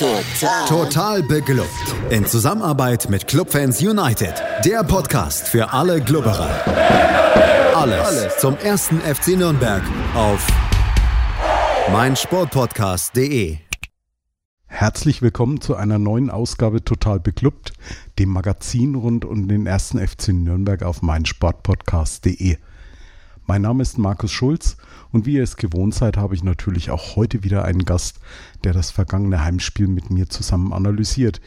[0.00, 0.66] Total.
[0.66, 1.68] Total beglückt.
[2.08, 4.32] In Zusammenarbeit mit Clubfans United.
[4.64, 6.48] Der Podcast für alle Glubberer.
[7.76, 9.82] Alles, Alles zum ersten FC Nürnberg
[10.14, 10.46] auf
[11.92, 13.58] meinsportpodcast.de.
[14.64, 17.74] Herzlich willkommen zu einer neuen Ausgabe Total beglückt,
[18.18, 22.56] dem Magazin rund um den ersten FC Nürnberg auf meinsportpodcast.de.
[23.46, 24.76] Mein Name ist Markus Schulz
[25.12, 28.20] und wie ihr es gewohnt seid, habe ich natürlich auch heute wieder einen Gast,
[28.64, 31.40] der das vergangene Heimspiel mit mir zusammen analysiert.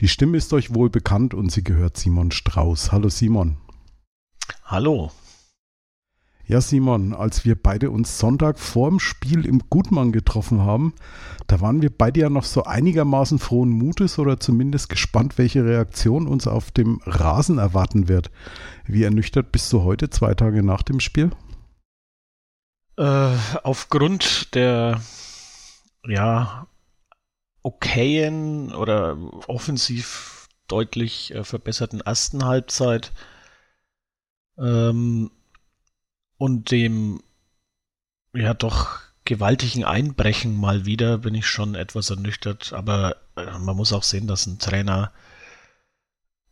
[0.00, 2.90] Die Stimme ist euch wohl bekannt und sie gehört Simon Strauß.
[2.90, 3.56] Hallo Simon.
[4.64, 5.12] Hallo.
[6.46, 10.92] Ja, Simon, als wir beide uns Sonntag vorm Spiel im Gutmann getroffen haben,
[11.46, 16.26] da waren wir beide ja noch so einigermaßen frohen Mutes oder zumindest gespannt, welche Reaktion
[16.26, 18.30] uns auf dem Rasen erwarten wird.
[18.84, 21.30] Wie ernüchtert bist du heute, zwei Tage nach dem Spiel?
[22.98, 25.00] Äh, aufgrund der
[26.06, 26.66] ja
[27.62, 29.16] okayen oder
[29.48, 33.12] offensiv deutlich äh, verbesserten ersten Halbzeit
[34.58, 35.30] ähm,
[36.38, 37.22] und dem
[38.34, 43.92] ja doch gewaltigen Einbrechen mal wieder bin ich schon etwas ernüchtert, aber äh, man muss
[43.92, 45.12] auch sehen, dass ein Trainer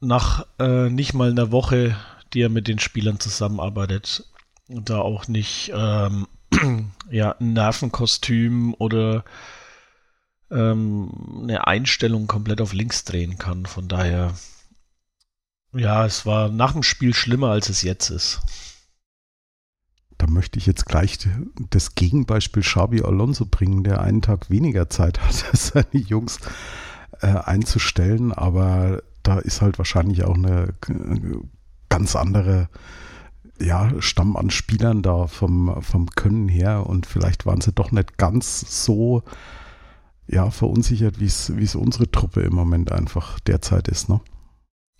[0.00, 1.96] nach äh, nicht mal einer Woche,
[2.32, 4.24] die er mit den Spielern zusammenarbeitet,
[4.68, 6.26] da auch nicht ähm,
[7.10, 9.24] ja, ein Nervenkostüm oder
[10.50, 13.66] ähm, eine Einstellung komplett auf links drehen kann.
[13.66, 14.34] Von daher,
[15.72, 18.40] ja, es war nach dem Spiel schlimmer, als es jetzt ist.
[20.32, 21.18] Möchte ich jetzt gleich
[21.70, 26.38] das Gegenbeispiel Xabi Alonso bringen, der einen Tag weniger Zeit hat, seine Jungs
[27.20, 30.74] äh, einzustellen, aber da ist halt wahrscheinlich auch eine
[31.88, 32.68] ganz andere
[33.60, 38.16] ja, Stamm an Spielern da vom, vom Können her und vielleicht waren sie doch nicht
[38.16, 39.22] ganz so
[40.26, 44.20] ja, verunsichert, wie es unsere Truppe im Moment einfach derzeit ist, ne?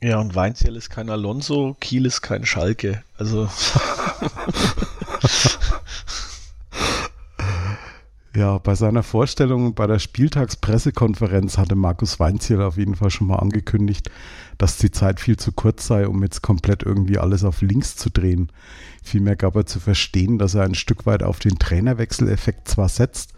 [0.03, 3.05] Ja, und Weinziel ist kein Alonso, Kiel ist kein Schalke.
[3.16, 3.48] Also.
[8.34, 13.37] Ja, bei seiner Vorstellung bei der Spieltagspressekonferenz hatte Markus Weinziel auf jeden Fall schon mal
[13.37, 14.11] angekündigt,
[14.56, 18.09] dass die Zeit viel zu kurz sei, um jetzt komplett irgendwie alles auf links zu
[18.09, 18.50] drehen.
[19.03, 23.34] Vielmehr gab er zu verstehen, dass er ein Stück weit auf den Trainerwechseleffekt zwar setzt,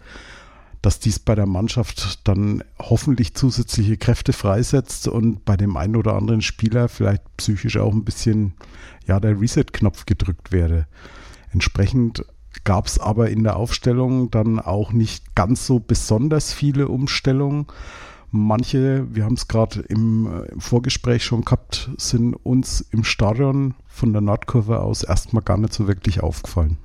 [0.81, 6.13] dass dies bei der Mannschaft dann hoffentlich zusätzliche Kräfte freisetzt und bei dem einen oder
[6.13, 8.53] anderen Spieler vielleicht psychisch auch ein bisschen
[9.07, 10.87] ja der Reset-Knopf gedrückt werde.
[11.55, 12.25] Entsprechend
[12.65, 17.67] gab es aber in der Aufstellung dann auch nicht ganz so besonders viele Umstellungen.
[18.29, 23.73] Manche, wir haben es gerade im, äh, im, Vorgespräch schon gehabt, sind uns im Stadion
[23.87, 26.77] von der Nordkurve aus erstmal gar nicht so wirklich aufgefallen.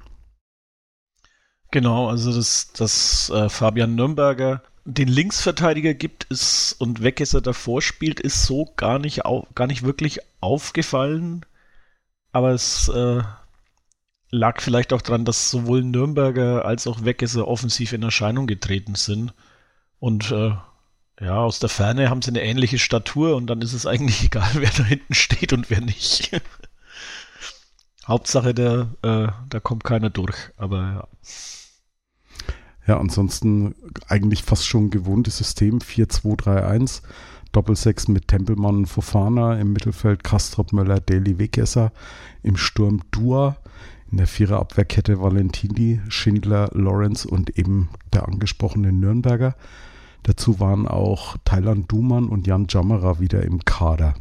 [1.72, 8.20] Genau, also dass, dass äh, Fabian Nürnberger den Linksverteidiger gibt ist und Weggesser davor spielt,
[8.20, 11.44] ist so gar nicht, au, gar nicht wirklich aufgefallen.
[12.30, 13.22] Aber es äh,
[14.30, 19.34] lag vielleicht auch daran, dass sowohl Nürnberger als auch Weggesser offensiv in Erscheinung getreten sind.
[19.98, 20.52] Und äh,
[21.20, 24.50] ja, aus der Ferne haben sie eine ähnliche Statur und dann ist es eigentlich egal,
[24.54, 26.30] wer da hinten steht und wer nicht.
[28.06, 31.08] Hauptsache, der, äh, da kommt keiner durch, aber ja.
[32.86, 33.74] Ja, ansonsten
[34.08, 37.02] eigentlich fast schon gewohntes System 4-2-3-1.
[37.52, 41.92] Doppelsechs mit Tempelmann Fofana, im Mittelfeld Kastrop Möller, Daily Wegesser,
[42.42, 43.58] im Sturm Dua,
[44.10, 49.54] in der Viererabwehrkette Valentini, Schindler, Lawrence und eben der angesprochene Nürnberger.
[50.22, 54.14] Dazu waren auch Thailand Duman und Jan Jammerer wieder im Kader.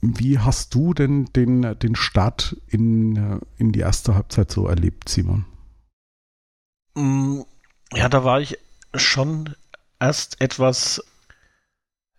[0.00, 5.46] Wie hast du denn den, den Start in, in die erste Halbzeit so erlebt, Simon?
[6.94, 7.40] Mm,
[7.94, 8.58] ja, da war ich
[8.94, 9.54] schon
[9.98, 11.02] erst etwas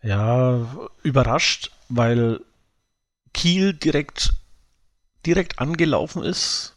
[0.01, 0.67] ja,
[1.03, 2.41] überrascht, weil
[3.33, 4.33] Kiel direkt
[5.25, 6.75] direkt angelaufen ist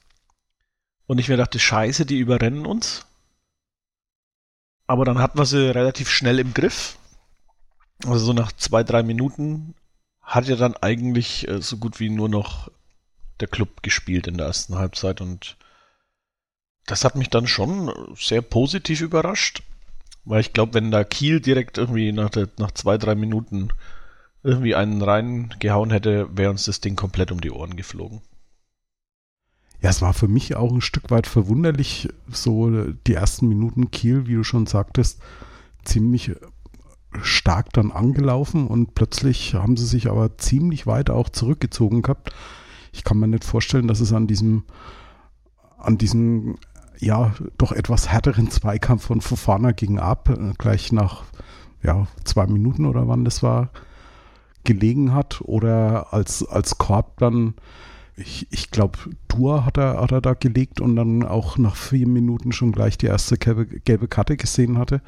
[1.06, 3.06] und ich mir dachte, scheiße, die überrennen uns.
[4.86, 6.97] Aber dann hatten wir sie relativ schnell im Griff.
[8.04, 9.74] Also so nach zwei, drei Minuten
[10.22, 12.71] hat ja dann eigentlich äh, so gut wie nur noch
[13.41, 15.56] der Club gespielt in der ersten Halbzeit und
[16.86, 19.62] das hat mich dann schon sehr positiv überrascht,
[20.24, 23.68] weil ich glaube, wenn da Kiel direkt irgendwie nach, der, nach zwei, drei Minuten
[24.42, 28.22] irgendwie einen reingehauen hätte, wäre uns das Ding komplett um die Ohren geflogen.
[29.80, 34.27] Ja, es war für mich auch ein Stück weit verwunderlich, so die ersten Minuten Kiel,
[34.27, 35.21] wie du schon sagtest,
[35.84, 36.33] ziemlich
[37.22, 42.34] stark dann angelaufen und plötzlich haben sie sich aber ziemlich weit auch zurückgezogen gehabt.
[42.92, 44.65] Ich kann mir nicht vorstellen, dass es an diesem,
[45.78, 46.57] an diesem,
[46.98, 51.24] ja, doch etwas härteren Zweikampf von Fofana gegen Ab, gleich nach
[51.83, 53.71] ja, zwei Minuten oder wann das war,
[54.65, 57.54] gelegen hat oder als, als Korb dann,
[58.18, 58.98] ich, ich glaube,
[59.28, 62.98] Tour hat er, hat er da gelegt und dann auch nach vier Minuten schon gleich
[62.98, 65.00] die erste gelbe, gelbe Karte gesehen hatte.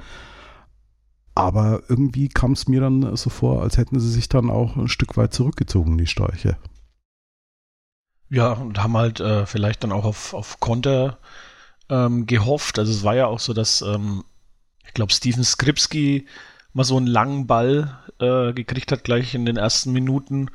[1.34, 4.88] Aber irgendwie kam es mir dann so vor, als hätten sie sich dann auch ein
[4.88, 6.56] Stück weit zurückgezogen, die Störche.
[8.28, 11.18] Ja, und haben halt äh, vielleicht dann auch auf, auf Konter
[11.88, 12.78] ähm, gehofft.
[12.78, 14.24] Also es war ja auch so, dass ähm,
[14.86, 16.26] ich glaube, Steven Skripski
[16.72, 20.50] mal so einen langen Ball äh, gekriegt hat, gleich in den ersten Minuten,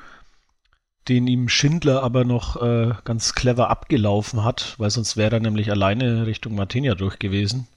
[1.08, 5.70] den ihm Schindler aber noch äh, ganz clever abgelaufen hat, weil sonst wäre er nämlich
[5.70, 7.68] alleine Richtung Martinia durch gewesen.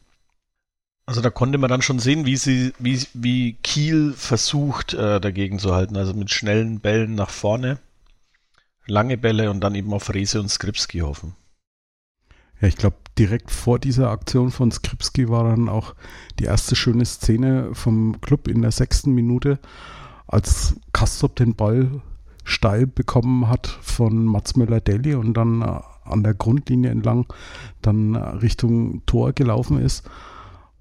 [1.06, 5.58] Also da konnte man dann schon sehen, wie sie, wie, wie Kiel versucht, äh, dagegen
[5.58, 5.96] zu halten.
[5.96, 7.78] Also mit schnellen Bällen nach vorne,
[8.86, 11.34] lange Bälle und dann eben auf Rese und Skripski hoffen.
[12.60, 15.94] Ja, ich glaube, direkt vor dieser Aktion von Skripski war dann auch
[16.38, 19.58] die erste schöne Szene vom Club in der sechsten Minute,
[20.26, 22.02] als Kastrop den Ball
[22.48, 27.26] steil bekommen hat von Mats Möller-Deli und dann äh, an der Grundlinie entlang
[27.82, 30.08] dann Richtung Tor gelaufen ist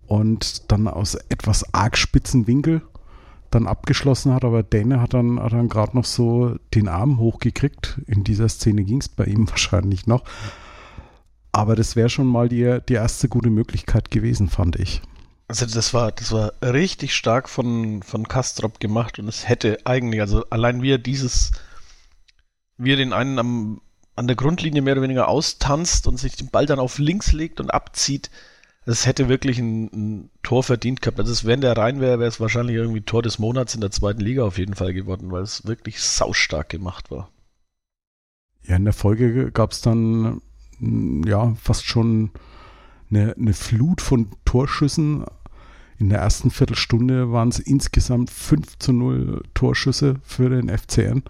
[0.08, 2.82] und dann aus etwas arg spitzen Winkel
[3.52, 8.02] dann abgeschlossen hat, aber Däne hat dann, hat dann gerade noch so den Arm hochgekriegt.
[8.06, 10.24] In dieser Szene ging es bei ihm wahrscheinlich noch.
[11.54, 15.02] Aber das wäre schon mal die, die erste gute Möglichkeit gewesen, fand ich.
[15.48, 20.20] Also das war, das war richtig stark von, von Kastrop gemacht und es hätte eigentlich,
[20.20, 21.52] also allein wie er dieses,
[22.78, 23.82] wie er den einen am,
[24.18, 27.62] an der Grundlinie mehr oder weniger austanzt und sich den Ball dann auf links legt
[27.62, 28.30] und abzieht,
[28.86, 31.20] es hätte wirklich ein, ein, Tor verdient gehabt.
[31.20, 34.22] Also wenn der rein wäre, wäre es wahrscheinlich irgendwie Tor des Monats in der zweiten
[34.22, 37.30] Liga auf jeden Fall geworden, weil es wirklich saustark gemacht war.
[38.64, 40.42] Ja, in der Folge gab es dann
[40.80, 42.32] ja, fast schon
[43.10, 45.26] eine, eine Flut von Torschüssen.
[46.00, 51.24] In der ersten Viertelstunde waren es insgesamt 5 zu 0 Torschüsse für den FCN.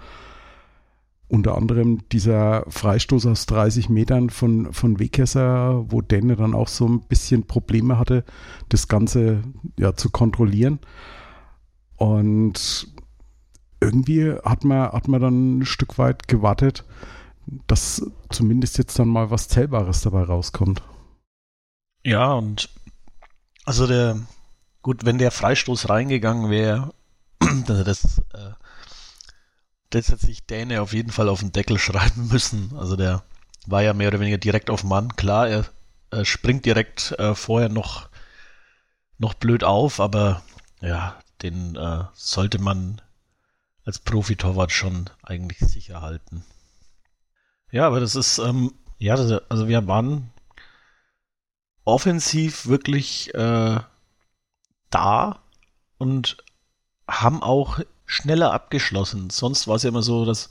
[1.29, 6.87] Unter anderem dieser Freistoß aus 30 Metern von, von Wegkesser, wo Denne dann auch so
[6.87, 8.23] ein bisschen Probleme hatte,
[8.69, 9.43] das Ganze
[9.77, 10.79] ja, zu kontrollieren.
[11.97, 12.87] Und
[13.81, 16.85] irgendwie hat man, hat man dann ein Stück weit gewartet,
[17.67, 20.81] dass zumindest jetzt dann mal was Zählbares dabei rauskommt.
[22.05, 22.69] Ja, und
[23.65, 24.17] also der,
[24.87, 26.93] gut, wenn der Freistoß reingegangen wäre,
[27.65, 28.53] das, das, äh,
[29.89, 32.71] das hätte sich Däne auf jeden Fall auf den Deckel schreiben müssen.
[32.77, 33.21] Also der
[33.65, 35.13] war ja mehr oder weniger direkt auf Mann.
[35.17, 35.65] Klar, er,
[36.09, 38.07] er springt direkt äh, vorher noch,
[39.17, 40.41] noch blöd auf, aber
[40.79, 43.01] ja, den äh, sollte man
[43.83, 46.45] als Profitorwart schon eigentlich sicher halten.
[47.71, 50.31] Ja, aber das ist, ähm, ja, also wir waren
[51.83, 53.81] offensiv wirklich äh,
[54.89, 55.39] da
[55.97, 56.37] und
[57.07, 59.29] haben auch schneller abgeschlossen.
[59.29, 60.49] Sonst war es ja immer so, dass,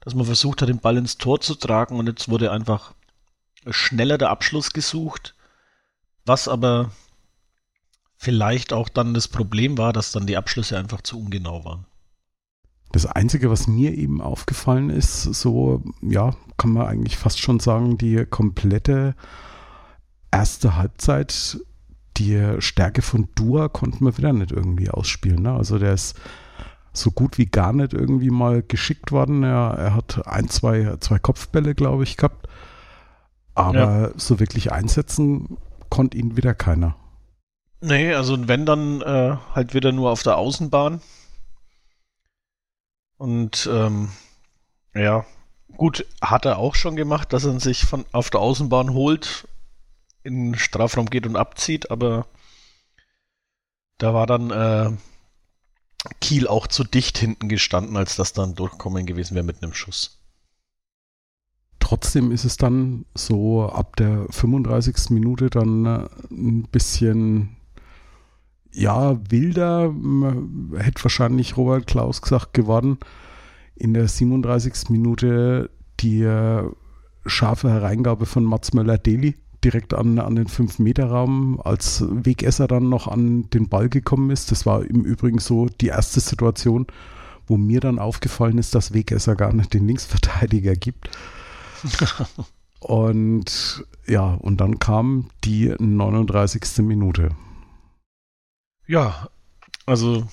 [0.00, 2.94] dass man versucht hat, den Ball ins Tor zu tragen und jetzt wurde einfach
[3.68, 5.34] schneller der Abschluss gesucht,
[6.24, 6.90] was aber
[8.16, 11.86] vielleicht auch dann das Problem war, dass dann die Abschlüsse einfach zu ungenau waren.
[12.92, 17.96] Das Einzige, was mir eben aufgefallen ist, so, ja, kann man eigentlich fast schon sagen,
[17.96, 19.16] die komplette
[20.30, 21.58] erste Halbzeit,
[22.16, 25.42] die Stärke von Dua konnten wir wieder nicht irgendwie ausspielen.
[25.42, 25.52] Ne?
[25.52, 26.18] Also der ist
[26.92, 29.42] so gut wie gar nicht irgendwie mal geschickt worden.
[29.42, 32.48] Er, er hat ein, zwei, zwei Kopfbälle, glaube ich, gehabt.
[33.54, 34.10] Aber ja.
[34.16, 35.56] so wirklich einsetzen
[35.88, 36.96] konnte ihn wieder keiner.
[37.80, 41.00] Nee, also wenn dann äh, halt wieder nur auf der Außenbahn.
[43.16, 44.08] Und ähm,
[44.94, 45.24] ja,
[45.76, 49.48] gut, hat er auch schon gemacht, dass er sich von auf der Außenbahn holt,
[50.24, 52.26] in den Strafraum geht und abzieht, aber
[53.98, 54.90] da war dann äh,
[56.20, 60.18] Kiel auch zu dicht hinten gestanden, als das dann durchkommen gewesen wäre mit einem Schuss.
[61.78, 65.10] Trotzdem ist es dann so ab der 35.
[65.10, 67.56] Minute dann äh, ein bisschen
[68.74, 69.94] ja, wilder,
[70.78, 72.98] hätte wahrscheinlich Robert Klaus gesagt, geworden.
[73.76, 74.88] In der 37.
[74.88, 76.64] Minute die äh,
[77.26, 79.34] scharfe Hereingabe von Mats Möller-Deli
[79.64, 84.50] direkt an, an den 5-Meter-Raum, als Wegesser dann noch an den Ball gekommen ist.
[84.50, 86.86] Das war im Übrigen so die erste Situation,
[87.46, 91.10] wo mir dann aufgefallen ist, dass Wegesser gar nicht den Linksverteidiger gibt.
[92.80, 96.78] und ja, und dann kam die 39.
[96.78, 97.30] Minute.
[98.86, 99.28] Ja,
[99.86, 100.26] also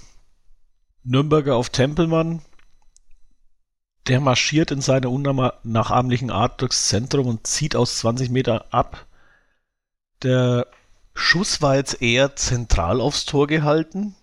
[1.03, 2.41] Nürnberger auf Tempelmann,
[4.07, 9.05] der marschiert in seiner unnachahmlichen Art durchs Zentrum und zieht aus 20 Meter ab.
[10.23, 10.67] Der
[11.13, 14.15] Schuss war jetzt eher zentral aufs Tor gehalten.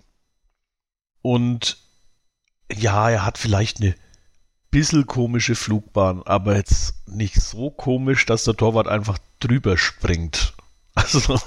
[1.22, 1.78] Und
[2.72, 3.94] ja, er hat vielleicht eine
[4.70, 10.52] bisschen komische Flugbahn, aber jetzt nicht so komisch, dass der Torwart einfach drüber springt.
[10.98, 11.38] Also,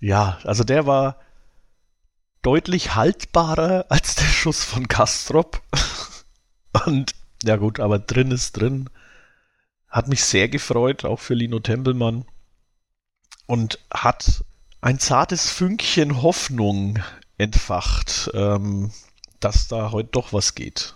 [0.00, 1.20] ja, also der war
[2.40, 5.60] deutlich haltbarer als der Schuss von Kastrop.
[6.86, 8.88] Und ja gut, aber drin ist drin.
[9.86, 12.24] Hat mich sehr gefreut, auch für Lino Tempelmann.
[13.46, 14.44] Und hat
[14.80, 16.98] ein zartes Fünkchen Hoffnung
[17.38, 18.90] entfacht, ähm,
[19.40, 20.94] dass da heute doch was geht.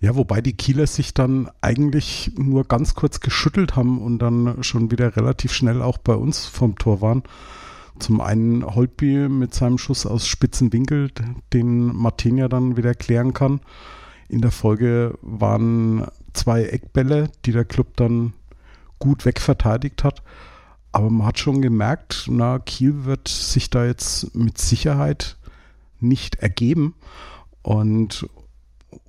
[0.00, 4.90] Ja, wobei die Kieler sich dann eigentlich nur ganz kurz geschüttelt haben und dann schon
[4.90, 7.22] wieder relativ schnell auch bei uns vom Tor waren.
[7.98, 11.10] Zum einen Holtby mit seinem Schuss aus spitzen Winkel,
[11.52, 13.60] den Martin ja dann wieder klären kann.
[14.28, 18.32] In der Folge waren zwei Eckbälle, die der Club dann
[18.98, 20.22] gut wegverteidigt hat.
[20.92, 25.36] Aber man hat schon gemerkt, na, Kiel wird sich da jetzt mit Sicherheit
[26.00, 26.94] nicht ergeben.
[27.62, 28.28] Und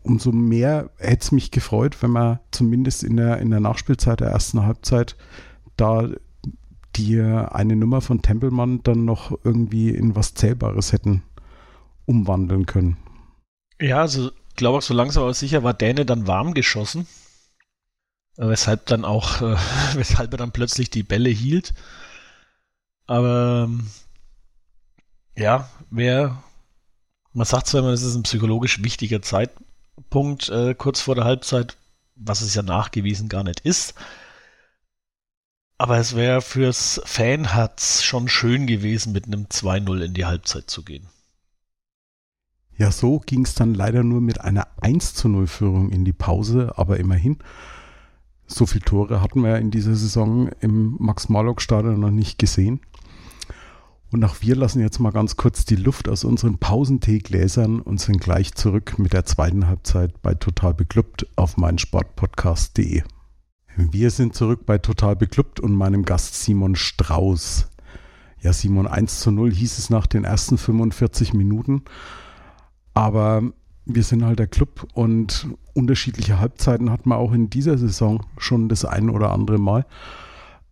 [0.03, 4.29] umso mehr hätte es mich gefreut, wenn wir zumindest in der, in der Nachspielzeit der
[4.29, 5.15] ersten Halbzeit
[5.77, 6.09] da
[6.95, 11.23] die eine Nummer von Tempelmann dann noch irgendwie in was Zählbares hätten
[12.05, 12.97] umwandeln können.
[13.79, 17.07] Ja, also ich glaube auch so langsam aber sicher war Däne dann warm geschossen.
[18.37, 19.55] Weshalb dann auch, äh,
[19.93, 21.73] weshalb er dann plötzlich die Bälle hielt.
[23.07, 23.69] Aber
[25.35, 26.41] ja, wer,
[27.33, 29.69] man sagt zwar immer, es ist ein psychologisch wichtiger Zeitpunkt,
[30.09, 31.77] Punkt äh, kurz vor der Halbzeit,
[32.15, 33.93] was es ja nachgewiesen gar nicht ist.
[35.77, 40.83] Aber es wäre fürs Fanherz schon schön gewesen, mit einem 2-0 in die Halbzeit zu
[40.83, 41.07] gehen.
[42.77, 46.73] Ja, so ging es dann leider nur mit einer 1 0 Führung in die Pause,
[46.75, 47.39] aber immerhin.
[48.51, 52.81] So viele Tore hatten wir in dieser Saison im Max-Morlock-Stadion noch nicht gesehen.
[54.11, 58.19] Und auch wir lassen jetzt mal ganz kurz die Luft aus unseren Pausenteegläsern und sind
[58.19, 63.03] gleich zurück mit der zweiten Halbzeit bei Total Beklubbt auf meinsportpodcast.de.
[63.77, 67.69] Wir sind zurück bei Total Beklubbt und meinem Gast Simon Strauß.
[68.41, 71.83] Ja, Simon, 1 zu 0 hieß es nach den ersten 45 Minuten.
[72.93, 73.43] Aber
[73.85, 78.69] wir sind halt der Club und unterschiedliche Halbzeiten hat man auch in dieser Saison schon
[78.69, 79.85] das ein oder andere Mal.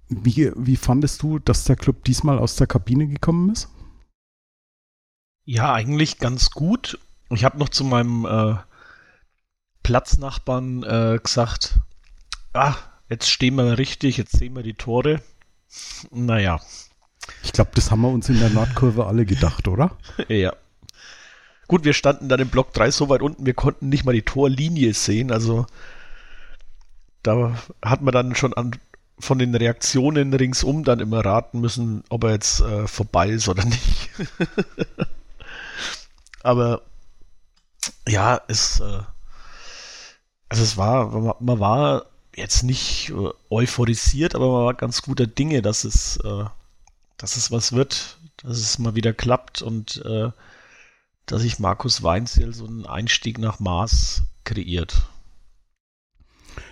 [0.09, 3.69] Wie, wie fandest du, dass der Club diesmal aus der Kabine gekommen ist?
[5.45, 6.99] Ja, eigentlich ganz gut.
[7.31, 8.55] Ich habe noch zu meinem äh,
[9.83, 11.79] Platznachbarn äh, gesagt,
[12.53, 12.75] ah,
[13.09, 15.21] jetzt stehen wir richtig, jetzt sehen wir die Tore.
[16.11, 16.59] Naja.
[17.43, 19.97] Ich glaube, das haben wir uns in der Nordkurve alle gedacht, oder?
[20.27, 20.53] ja.
[21.69, 24.23] Gut, wir standen dann im Block 3 so weit unten, wir konnten nicht mal die
[24.23, 25.67] Torlinie sehen, also
[27.21, 28.71] da hat man dann schon an
[29.19, 33.65] von den Reaktionen ringsum dann immer raten müssen, ob er jetzt äh, vorbei ist oder
[33.65, 34.09] nicht.
[36.43, 36.81] aber
[38.07, 39.03] ja, es, äh,
[40.49, 45.27] also es war, man, man, war jetzt nicht äh, euphorisiert, aber man war ganz guter
[45.27, 46.45] Dinge, dass es, äh,
[47.17, 50.31] dass es was wird, dass es mal wieder klappt und äh,
[51.29, 55.09] dass sich Markus Weinzel so einen Einstieg nach Maß kreiert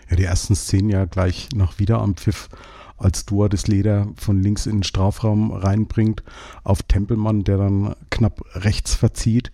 [0.09, 2.49] ja, die ersten Szenen ja gleich nach Wiederanpfiff,
[2.97, 6.23] als Dua das Leder von links in den Strafraum reinbringt,
[6.63, 9.51] auf Tempelmann, der dann knapp rechts verzieht.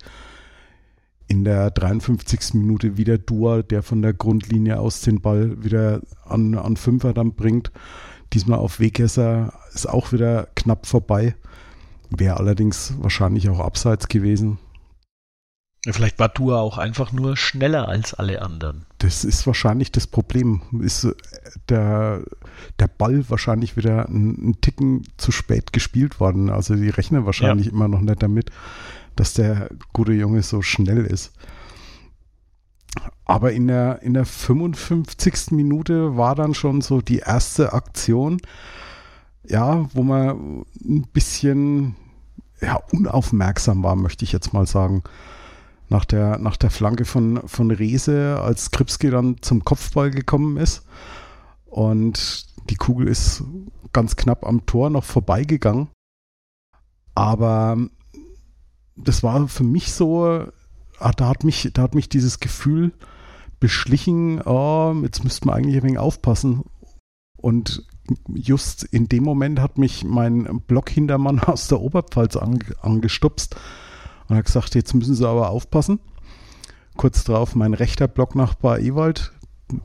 [1.27, 2.53] In der 53.
[2.53, 7.33] Minute wieder Dua, der von der Grundlinie aus den Ball wieder an, an Fünfer dann
[7.33, 7.71] bringt.
[8.33, 11.35] Diesmal auf Wegesser ist auch wieder knapp vorbei.
[12.09, 14.59] Wäre allerdings wahrscheinlich auch abseits gewesen.
[15.91, 18.85] Vielleicht war Tua auch einfach nur schneller als alle anderen.
[18.99, 20.61] Das ist wahrscheinlich das Problem.
[20.79, 21.13] Ist äh,
[21.67, 22.23] der,
[22.79, 26.49] der Ball wahrscheinlich wieder einen Ticken zu spät gespielt worden.
[26.49, 27.73] Also die rechnen wahrscheinlich ja.
[27.73, 28.49] immer noch nicht damit,
[29.17, 31.33] dass der gute Junge so schnell ist.
[33.25, 35.51] Aber in der, in der 55.
[35.51, 38.39] Minute war dann schon so die erste Aktion,
[39.45, 41.95] ja, wo man ein bisschen
[42.61, 45.03] ja, unaufmerksam war, möchte ich jetzt mal sagen
[45.93, 50.85] nach der, nach der Flanke von, von Rese, als Kripski dann zum Kopfball gekommen ist.
[51.65, 53.43] Und die Kugel ist
[53.93, 55.89] ganz knapp am Tor noch vorbeigegangen.
[57.15, 57.77] Aber
[58.95, 60.47] das war für mich so,
[60.97, 62.91] ah, da hat mich, da hat mich dieses Gefühl
[63.59, 66.63] beschlichen, oh, jetzt müsste man eigentlich ein wenig aufpassen.
[67.37, 67.85] Und
[68.33, 73.55] just in dem Moment hat mich mein Blockhintermann aus der Oberpfalz angestupst
[74.27, 75.99] und hat gesagt, jetzt müssen sie aber aufpassen.
[76.97, 79.31] Kurz darauf mein rechter Blocknachbar Ewald,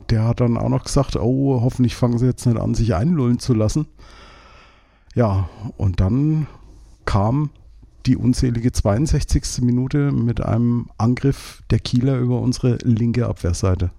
[0.09, 3.39] der hat dann auch noch gesagt, oh, hoffentlich fangen sie jetzt nicht an, sich einlullen
[3.39, 3.87] zu lassen.
[5.15, 6.47] Ja, und dann
[7.05, 7.49] kam
[8.05, 9.61] die unzählige 62.
[9.61, 13.91] Minute mit einem Angriff der Kieler über unsere linke Abwehrseite.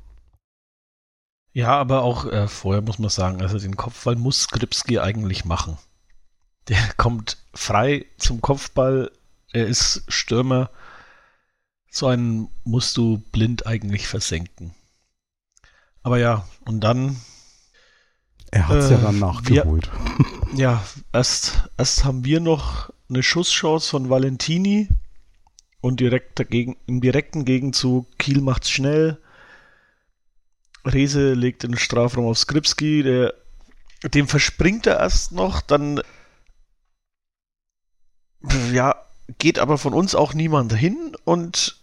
[1.52, 5.78] Ja, aber auch äh, vorher muss man sagen, also den Kopfball muss Skripski eigentlich machen.
[6.68, 9.10] Der kommt frei zum Kopfball,
[9.52, 10.70] er ist Stürmer.
[11.90, 14.74] So einen musst du blind eigentlich versenken.
[16.02, 17.16] Aber ja, und dann.
[18.52, 19.90] Er hat es äh, ja dann nachgeholt.
[20.52, 24.88] Wir, ja, erst, erst haben wir noch eine Schusschance von Valentini
[25.80, 29.18] und direkt dagegen, im direkten Gegenzug Kiel macht's schnell.
[30.84, 33.34] Rese legt den Strafraum auf Skripski, der,
[34.14, 36.00] dem verspringt er erst noch, dann
[38.72, 38.96] ja,
[39.38, 41.80] geht aber von uns auch niemand hin und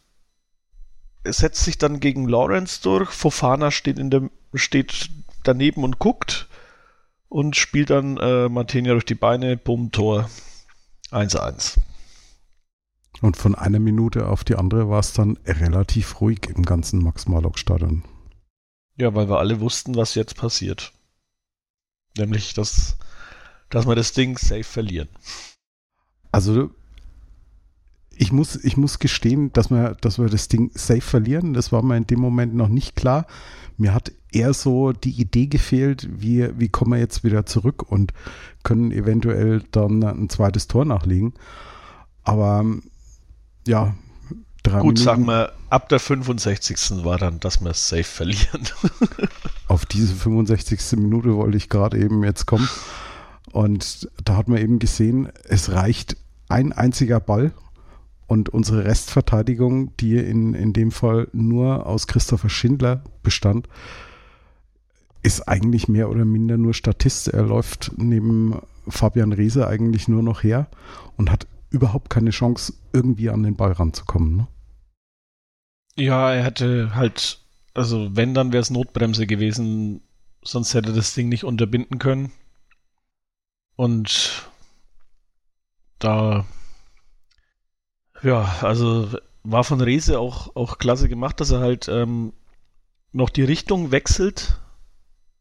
[1.24, 3.10] setzt sich dann gegen Lawrence durch.
[3.10, 5.10] Fofana steht, in der, steht
[5.44, 6.48] daneben und guckt
[7.30, 10.30] und spielt dann äh, Martinia durch die Beine, bumm, Tor
[11.12, 11.78] 1-1.
[13.22, 18.04] Und von einer Minute auf die andere war es dann relativ ruhig im ganzen Max-Marlock-Stadion.
[18.96, 20.94] Ja, weil wir alle wussten, was jetzt passiert.
[22.18, 22.98] Nämlich, dass,
[23.70, 25.10] dass wir das Ding safe verlieren.
[26.32, 26.72] Also,
[28.18, 31.54] ich muss, ich muss gestehen, dass wir, dass wir das Ding safe verlieren.
[31.54, 33.26] Das war mir in dem Moment noch nicht klar.
[33.78, 38.14] Mir hat eher so die Idee gefehlt, wie, wie kommen wir jetzt wieder zurück und
[38.64, 41.34] können eventuell dann ein zweites Tor nachlegen.
[42.24, 42.66] Aber
[43.68, 43.96] ja,
[44.64, 45.04] drei Gut, Minuten.
[45.04, 47.06] sagen wir, ab der 65.
[47.06, 48.64] war dann, dass wir safe verlieren.
[49.68, 51.00] Auf diese 65.
[51.00, 52.68] Minute wollte ich gerade eben jetzt kommen.
[53.52, 56.18] Und da hat man eben gesehen, es reicht
[56.50, 57.54] ein einziger Ball
[58.28, 63.68] und unsere Restverteidigung, die in, in dem Fall nur aus Christopher Schindler bestand,
[65.24, 67.30] ist eigentlich mehr oder minder nur Statist.
[67.30, 70.68] Er läuft neben Fabian Reese eigentlich nur noch her
[71.16, 74.38] und hat überhaupt keine Chance, irgendwie an den Ball ranzukommen.
[74.38, 74.48] Ne?
[75.96, 77.40] Ja, er hätte halt,
[77.74, 80.02] also wenn, dann wäre es Notbremse gewesen,
[80.44, 82.32] sonst hätte das Ding nicht unterbinden können.
[83.76, 84.50] Und
[86.00, 86.46] da,
[88.24, 89.10] ja, also
[89.44, 92.34] war von Rese auch, auch klasse gemacht, dass er halt ähm,
[93.12, 94.60] noch die Richtung wechselt,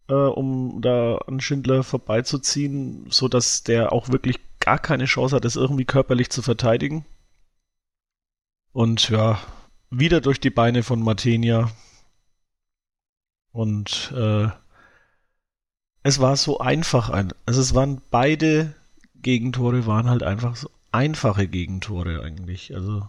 [0.08, 5.56] äh, um da an Schindler vorbeizuziehen, sodass der auch wirklich gar keine Chance hat, das
[5.56, 7.04] irgendwie körperlich zu verteidigen.
[8.72, 9.40] Und ja,
[9.90, 11.70] wieder durch die Beine von Martenia.
[13.52, 14.48] Und äh,
[16.02, 17.10] es war so einfach.
[17.10, 18.74] Ein, also es waren beide
[19.14, 22.75] Gegentore, waren halt einfach so einfache Gegentore eigentlich.
[22.75, 23.09] Also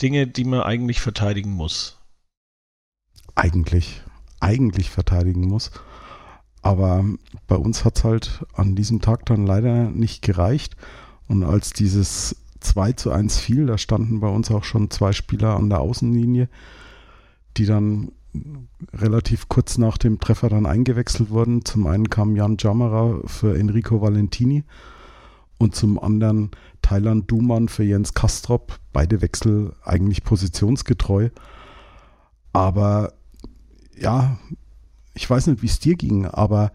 [0.00, 1.98] Dinge, die man eigentlich verteidigen muss.
[3.34, 4.02] Eigentlich,
[4.40, 5.70] eigentlich verteidigen muss.
[6.62, 7.04] Aber
[7.46, 10.76] bei uns hat es halt an diesem Tag dann leider nicht gereicht.
[11.26, 13.66] Und als dieses 2 zu 1 fiel.
[13.66, 16.48] Da standen bei uns auch schon zwei Spieler an der Außenlinie,
[17.56, 18.12] die dann
[18.92, 21.64] relativ kurz nach dem Treffer dann eingewechselt wurden.
[21.64, 24.64] Zum einen kam Jan Jammerer für Enrico Valentini
[25.60, 28.80] und zum anderen Thailand Duman für Jens Kastrop.
[28.94, 31.28] Beide Wechsel eigentlich positionsgetreu.
[32.54, 33.12] Aber
[33.94, 34.38] ja,
[35.12, 36.72] ich weiß nicht, wie es dir ging, aber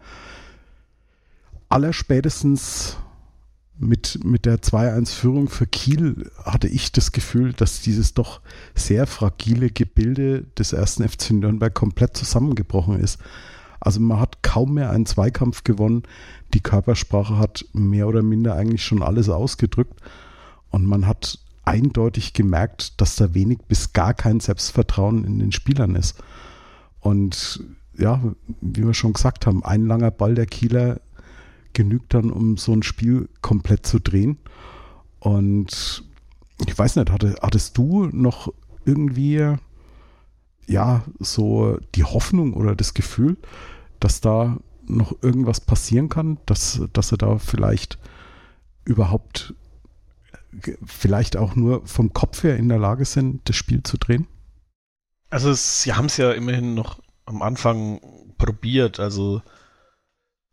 [1.68, 2.96] allerspätestens
[3.76, 8.40] mit, mit der 2-1-Führung für Kiel hatte ich das Gefühl, dass dieses doch
[8.76, 13.18] sehr fragile Gebilde des ersten FC Nürnberg komplett zusammengebrochen ist.
[13.80, 16.02] Also man hat kaum mehr einen Zweikampf gewonnen.
[16.54, 20.00] Die Körpersprache hat mehr oder minder eigentlich schon alles ausgedrückt.
[20.70, 25.96] Und man hat eindeutig gemerkt, dass da wenig bis gar kein Selbstvertrauen in den Spielern
[25.96, 26.22] ist.
[27.00, 27.64] Und
[27.98, 28.20] ja,
[28.60, 31.00] wie wir schon gesagt haben, ein langer Ball der Kieler
[31.72, 34.38] genügt dann, um so ein Spiel komplett zu drehen.
[35.18, 36.04] Und
[36.66, 38.52] ich weiß nicht, hatte, hattest du noch
[38.84, 39.56] irgendwie
[40.66, 43.36] ja so die Hoffnung oder das Gefühl,
[44.00, 47.98] dass da noch irgendwas passieren kann, dass, dass sie da vielleicht
[48.84, 49.54] überhaupt
[50.84, 54.26] vielleicht auch nur vom Kopf her in der Lage sind, das Spiel zu drehen?
[55.28, 58.00] Also sie haben es ja immerhin noch am Anfang
[58.38, 59.00] probiert.
[59.00, 59.42] Also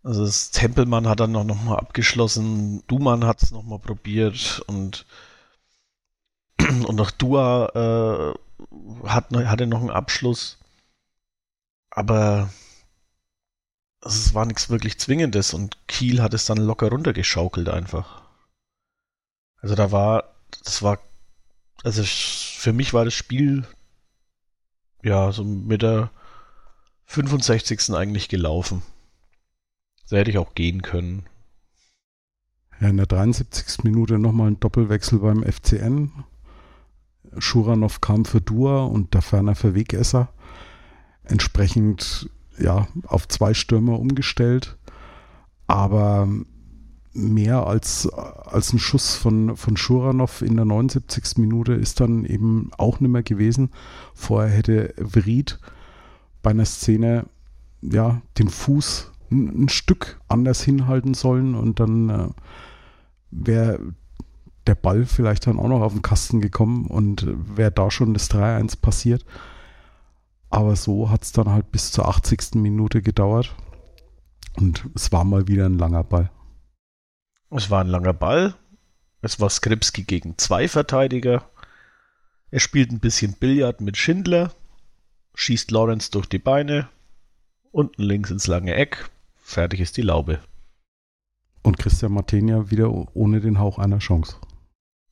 [0.04, 4.62] also das Tempelmann hat dann noch, noch mal abgeschlossen, Duman hat es noch mal probiert
[4.68, 5.06] und
[6.60, 8.38] und auch Dua äh,
[9.06, 10.58] hat, hatte noch einen Abschluss.
[11.90, 12.50] Aber
[14.02, 18.24] es war nichts wirklich Zwingendes und Kiel hat es dann locker runtergeschaukelt einfach.
[19.62, 21.00] Also da war, das war,
[21.84, 23.66] also für mich war das Spiel
[25.04, 26.10] ja so mit der
[27.06, 27.94] 65.
[27.94, 28.82] eigentlich gelaufen.
[30.10, 31.26] Da hätte ich auch gehen können.
[32.80, 33.84] Ja, in der 73.
[33.84, 36.26] Minute nochmal ein Doppelwechsel beim FCN.
[37.38, 40.30] Schuranov kam für Dua und der Ferner für Wegesser.
[41.24, 44.78] Entsprechend ja, auf zwei Stürmer umgestellt.
[45.68, 46.28] Aber
[47.14, 51.38] mehr als, als ein Schuss von, von Schuranov in der 79.
[51.38, 53.70] Minute ist dann eben auch nicht mehr gewesen.
[54.14, 55.60] Vorher hätte Vried
[56.42, 57.26] bei einer Szene
[57.82, 62.28] ja, den Fuß ein, ein Stück anders hinhalten sollen und dann äh,
[63.32, 63.80] wäre
[64.68, 67.26] der Ball vielleicht dann auch noch auf den Kasten gekommen und
[67.58, 69.26] wäre da schon das 3-1 passiert.
[70.50, 72.56] Aber so hat es dann halt bis zur 80.
[72.56, 73.56] Minute gedauert.
[74.56, 76.30] Und es war mal wieder ein langer Ball.
[77.50, 78.56] Es war ein langer Ball.
[79.22, 81.50] Es war Skripski gegen zwei Verteidiger.
[82.52, 84.54] Er spielt ein bisschen Billard mit Schindler,
[85.34, 86.88] schießt Lawrence durch die Beine,
[87.72, 90.40] unten links ins lange Eck, fertig ist die Laube.
[91.64, 94.36] Und Christian Martenia wieder ohne den Hauch einer Chance.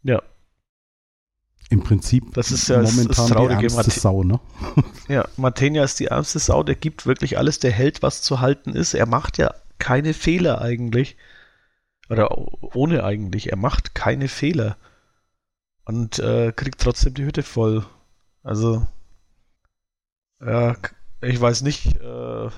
[0.03, 0.21] Ja.
[1.69, 4.39] Im Prinzip das ist ja momentan das, das die ärmste Mate Sau, ne?
[5.07, 8.73] Ja, Martenia ist die ärmste Sau, der gibt wirklich alles, der hält, was zu halten
[8.73, 8.93] ist.
[8.93, 11.15] Er macht ja keine Fehler eigentlich.
[12.09, 12.29] Oder
[12.75, 14.75] ohne eigentlich, er macht keine Fehler.
[15.85, 17.85] Und äh, kriegt trotzdem die Hütte voll.
[18.43, 18.85] Also,
[20.45, 20.75] ja,
[21.21, 22.49] ich weiß nicht, äh,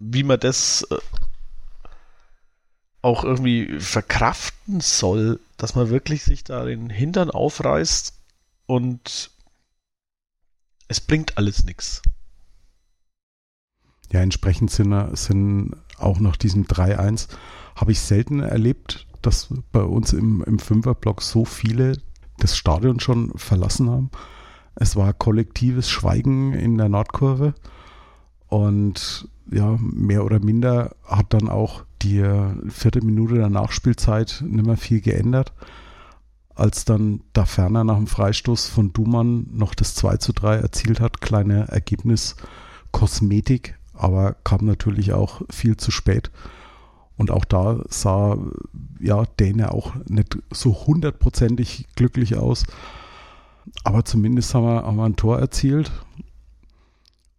[0.00, 0.98] wie man das äh,
[3.02, 8.14] auch irgendwie verkraften soll, dass man wirklich sich da den Hintern aufreißt
[8.66, 9.30] und
[10.88, 12.02] es bringt alles nichts.
[14.12, 17.28] Ja, entsprechend sind, sind auch nach diesem 3-1
[17.74, 21.98] habe ich selten erlebt, dass bei uns im, im Fünferblock so viele
[22.38, 24.10] das Stadion schon verlassen haben.
[24.74, 27.54] Es war kollektives Schweigen in der Nordkurve
[28.48, 32.24] und ja, mehr oder minder hat dann auch die
[32.68, 35.52] vierte Minute der Nachspielzeit nicht mehr viel geändert.
[36.54, 41.00] Als dann da ferner nach dem Freistoß von Dumann noch das 2 zu 3 erzielt
[41.00, 42.36] hat, kleine Ergebnis
[42.90, 46.30] Kosmetik, aber kam natürlich auch viel zu spät.
[47.16, 48.38] Und auch da sah
[49.00, 52.64] ja Däne auch nicht so hundertprozentig glücklich aus.
[53.84, 55.92] Aber zumindest haben wir, haben wir ein Tor erzielt.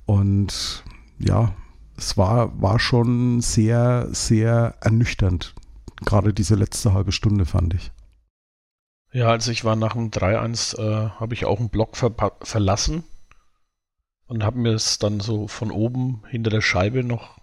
[0.06, 0.84] Und
[1.20, 1.54] ja,
[1.98, 5.54] es war, war schon sehr, sehr ernüchternd.
[6.06, 7.92] Gerade diese letzte halbe Stunde fand ich.
[9.12, 13.04] Ja, also ich war nach dem 3-1, äh, habe ich auch einen Block ver verlassen
[14.26, 17.40] und habe mir es dann so von oben hinter der Scheibe noch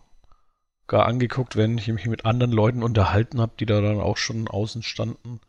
[0.89, 4.49] gar angeguckt, wenn ich mich mit anderen Leuten unterhalten habe, die da dann auch schon
[4.49, 5.41] außen standen.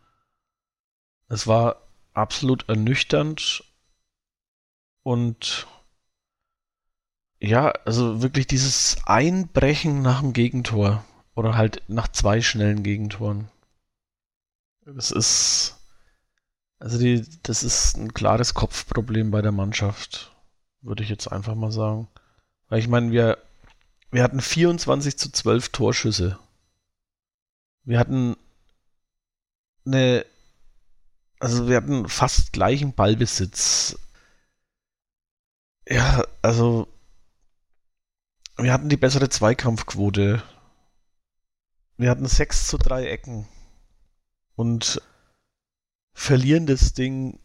[1.27, 1.77] Es war
[2.13, 3.63] absolut ernüchternd
[5.01, 5.65] und
[7.41, 11.03] ja, also wirklich dieses Einbrechen nach dem Gegentor
[11.35, 13.49] oder halt nach zwei schnellen Gegentoren.
[14.85, 15.75] Das ist
[16.79, 20.31] also die, das ist ein klares Kopfproblem bei der Mannschaft,
[20.81, 22.07] würde ich jetzt einfach mal sagen.
[22.69, 23.37] Weil ich meine, wir
[24.11, 26.39] wir hatten 24 zu 12 Torschüsse.
[27.83, 28.35] Wir hatten
[29.85, 30.25] eine,
[31.39, 33.97] also wir hatten fast gleichen Ballbesitz.
[35.87, 36.87] Ja, also
[38.57, 40.43] wir hatten die bessere Zweikampfquote.
[41.97, 43.47] Wir hatten 6 zu 3 Ecken.
[44.55, 45.01] Und
[46.13, 47.39] verlieren das Ding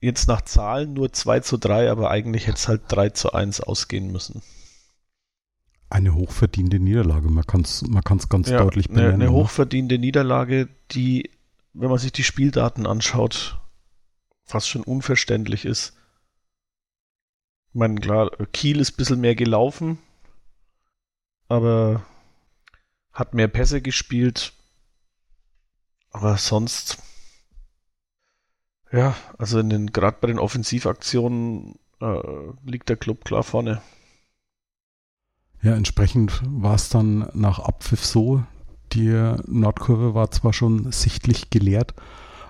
[0.00, 3.60] jetzt nach Zahlen nur 2 zu 3, aber eigentlich hätte es halt 3 zu 1
[3.60, 4.42] ausgehen müssen.
[5.90, 9.14] Eine hochverdiente Niederlage, man kann es man kann's ganz ja, deutlich benennen.
[9.14, 9.32] Eine, eine ne?
[9.32, 11.30] hochverdiente Niederlage, die,
[11.72, 13.58] wenn man sich die Spieldaten anschaut,
[14.44, 15.97] fast schon unverständlich ist.
[17.70, 19.98] Ich meine, klar, Kiel ist ein bisschen mehr gelaufen,
[21.48, 22.02] aber
[23.12, 24.52] hat mehr Pässe gespielt.
[26.10, 26.98] Aber sonst,
[28.90, 32.20] ja, also in den, gerade bei den Offensivaktionen äh,
[32.64, 33.82] liegt der Club klar vorne.
[35.60, 38.44] Ja, entsprechend war es dann nach Abpfiff so,
[38.92, 39.10] die
[39.46, 41.94] Nordkurve war zwar schon sichtlich geleert,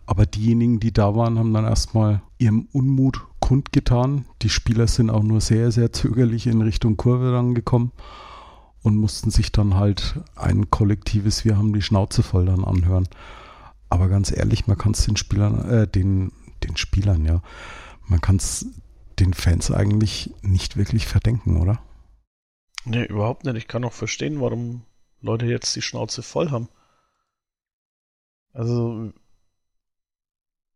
[0.06, 4.26] aber diejenigen, die da waren, haben dann erstmal ihrem Unmut kundgetan.
[4.42, 7.92] Die Spieler sind auch nur sehr, sehr zögerlich in Richtung Kurve dann gekommen
[8.82, 13.08] und mussten sich dann halt ein kollektives Wir haben die Schnauze voll dann anhören.
[13.88, 16.30] Aber ganz ehrlich, man kann es den Spielern, äh, den,
[16.62, 17.40] den Spielern, ja,
[18.06, 18.66] man kann es
[19.18, 21.80] den Fans eigentlich nicht wirklich verdenken, oder?
[22.84, 23.56] Nee, überhaupt nicht.
[23.56, 24.82] Ich kann auch verstehen, warum
[25.22, 26.68] Leute jetzt die Schnauze voll haben.
[28.52, 29.10] Also,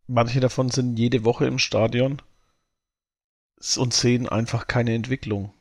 [0.06, 2.22] manche davon sind jede Woche im Stadion
[3.76, 5.52] und sehen einfach keine Entwicklung.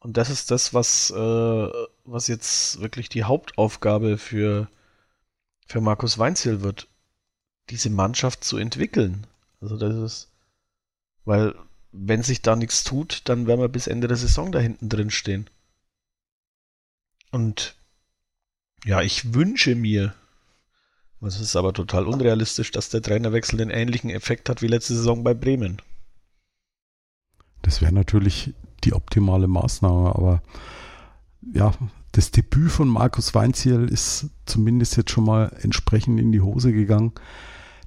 [0.00, 1.68] Und das ist das, was, äh,
[2.04, 4.68] was jetzt wirklich die Hauptaufgabe für,
[5.66, 6.88] für Markus Weinziel wird,
[7.70, 9.26] diese Mannschaft zu entwickeln.
[9.60, 10.28] Also das ist,
[11.24, 11.54] weil
[11.92, 15.10] wenn sich da nichts tut, dann werden wir bis Ende der Saison da hinten drin
[15.10, 15.50] stehen.
[17.30, 17.74] Und
[18.84, 20.14] ja, ich wünsche mir,
[21.20, 25.24] es ist aber total unrealistisch, dass der Trainerwechsel den ähnlichen Effekt hat wie letzte Saison
[25.24, 25.82] bei Bremen.
[27.62, 30.42] Das wäre natürlich die optimale Maßnahme, aber
[31.52, 31.72] ja,
[32.12, 37.12] das Debüt von Markus Weinziel ist zumindest jetzt schon mal entsprechend in die Hose gegangen.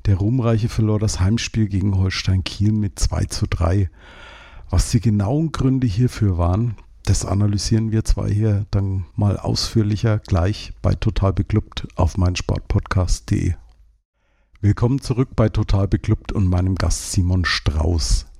[0.05, 3.89] Der Ruhmreiche verlor das Heimspiel gegen Holstein Kiel mit 2 zu 3.
[4.69, 10.73] Was die genauen Gründe hierfür waren, das analysieren wir zwar hier dann mal ausführlicher gleich
[10.81, 13.53] bei Total Beklubbt auf meinsportpodcast.de.
[14.61, 18.30] Willkommen zurück bei Total Beklubbt und meinem Gast Simon Strauß.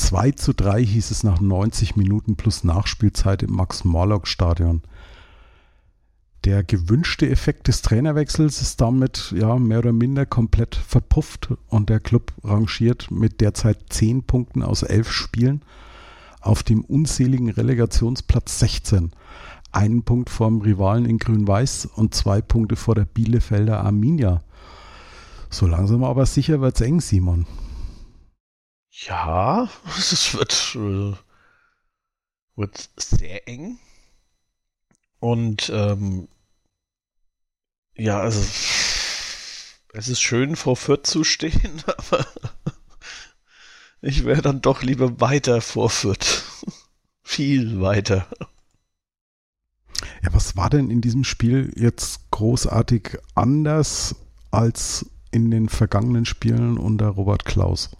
[0.00, 4.80] 2 zu 3 hieß es nach 90 Minuten plus Nachspielzeit im Max-Morlock-Stadion.
[6.44, 12.00] Der gewünschte Effekt des Trainerwechsels ist damit ja mehr oder minder komplett verpufft und der
[12.00, 15.62] Club rangiert mit derzeit 10 Punkten aus 11 Spielen
[16.40, 19.10] auf dem unseligen Relegationsplatz 16.
[19.70, 24.40] Einen Punkt vor dem Rivalen in Grün-Weiß und zwei Punkte vor der Bielefelder Arminia.
[25.50, 27.44] So langsam aber sicher wird es eng, Simon.
[29.06, 31.16] Ja, es wird, äh,
[32.56, 33.78] wird sehr eng.
[35.20, 36.28] Und ähm,
[37.94, 38.40] ja, also
[39.92, 42.26] es ist schön vor Fürth zu stehen, aber
[44.02, 46.44] ich wäre dann doch lieber weiter vor Fürth.
[47.22, 48.26] Viel weiter.
[50.22, 54.16] Ja, was war denn in diesem Spiel jetzt großartig anders
[54.50, 57.90] als in den vergangenen Spielen unter Robert Klaus?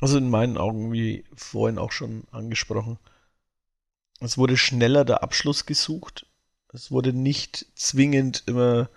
[0.00, 2.98] Also in meinen Augen, wie vorhin auch schon angesprochen,
[4.20, 6.26] es wurde schneller der Abschluss gesucht.
[6.72, 8.88] Es wurde nicht zwingend immer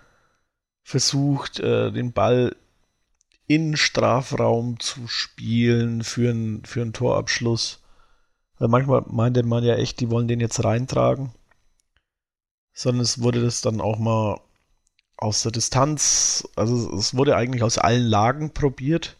[0.82, 2.56] versucht, äh, den Ball
[3.46, 7.80] in Strafraum zu spielen für, ein, für einen Torabschluss.
[8.58, 11.32] Weil manchmal meinte man ja echt, die wollen den jetzt reintragen.
[12.72, 14.40] Sondern es wurde das dann auch mal
[15.16, 19.16] aus der Distanz, also es wurde eigentlich aus allen Lagen probiert.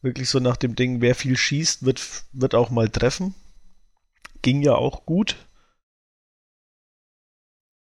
[0.00, 2.00] Wirklich so nach dem Ding, wer viel schießt, wird,
[2.32, 3.34] wird auch mal treffen
[4.42, 5.36] ging ja auch gut.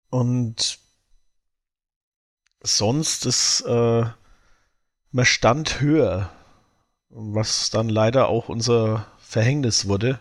[0.09, 0.79] Und
[2.61, 4.05] sonst ist, äh,
[5.11, 6.31] man stand höher,
[7.09, 10.19] was dann leider auch unser Verhängnis wurde.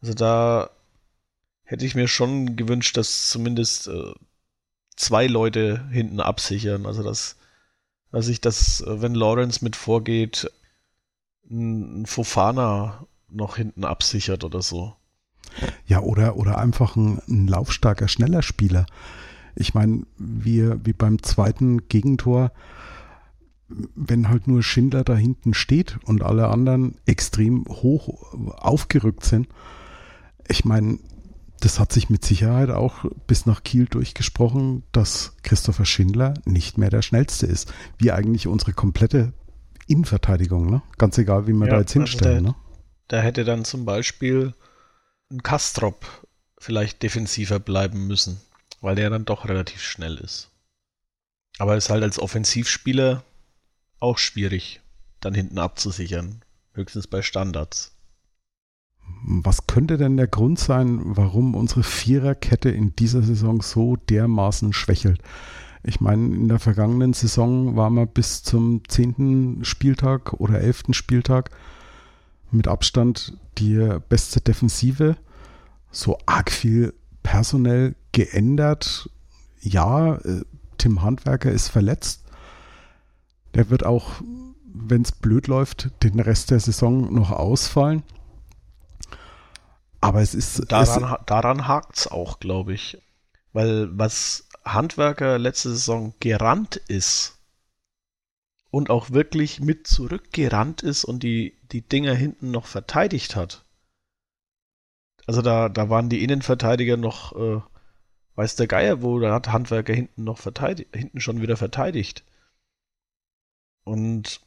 [0.00, 0.70] Also da
[1.62, 4.14] hätte ich mir schon gewünscht, dass zumindest äh,
[4.96, 6.86] zwei Leute hinten absichern.
[6.86, 7.36] Also dass,
[8.10, 10.50] dass ich das, äh, wenn Lawrence mit vorgeht,
[11.50, 14.94] ein Fofana noch hinten absichert oder so.
[15.86, 18.86] Ja, oder, oder einfach ein, ein laufstarker, schneller Spieler.
[19.54, 22.52] Ich meine, wie, wie beim zweiten Gegentor,
[23.68, 28.08] wenn halt nur Schindler da hinten steht und alle anderen extrem hoch
[28.56, 29.48] aufgerückt sind.
[30.48, 30.98] Ich meine,
[31.60, 36.90] das hat sich mit Sicherheit auch bis nach Kiel durchgesprochen, dass Christopher Schindler nicht mehr
[36.90, 37.72] der Schnellste ist.
[37.96, 39.32] Wie eigentlich unsere komplette
[39.86, 40.82] Innenverteidigung, ne?
[40.98, 42.46] Ganz egal, wie wir ja, da jetzt hinstellen.
[42.46, 42.78] Also da, ne?
[43.08, 44.54] da hätte dann zum Beispiel
[45.30, 46.06] ein Kastrop
[46.58, 48.40] vielleicht defensiver bleiben müssen,
[48.80, 50.50] weil der dann doch relativ schnell ist.
[51.58, 53.22] Aber ist halt als Offensivspieler
[54.00, 54.80] auch schwierig,
[55.20, 56.42] dann hinten abzusichern.
[56.72, 57.92] Höchstens bei Standards.
[59.26, 65.22] Was könnte denn der Grund sein, warum unsere Viererkette in dieser Saison so dermaßen schwächelt?
[65.86, 71.50] Ich meine, in der vergangenen Saison waren wir bis zum zehnten Spieltag oder elften Spieltag
[72.50, 75.16] mit Abstand die beste Defensive.
[75.90, 79.10] So arg viel personell geändert.
[79.60, 80.42] Ja, äh,
[80.78, 82.24] Tim Handwerker ist verletzt.
[83.54, 84.22] Der wird auch,
[84.72, 88.02] wenn es blöd läuft, den Rest der Saison noch ausfallen.
[90.00, 90.70] Aber es ist.
[90.72, 92.98] Daran, es, daran hakt es auch, glaube ich.
[93.52, 97.34] Weil was Handwerker letzte Saison gerannt ist,
[98.74, 103.64] und auch wirklich mit zurückgerannt ist und die, die Dinger hinten noch verteidigt hat.
[105.28, 107.60] Also da, da waren die Innenverteidiger noch, äh,
[108.34, 112.24] weiß der Geier wo, da hat Handwerker hinten noch verteidigt, hinten schon wieder verteidigt.
[113.84, 114.40] Und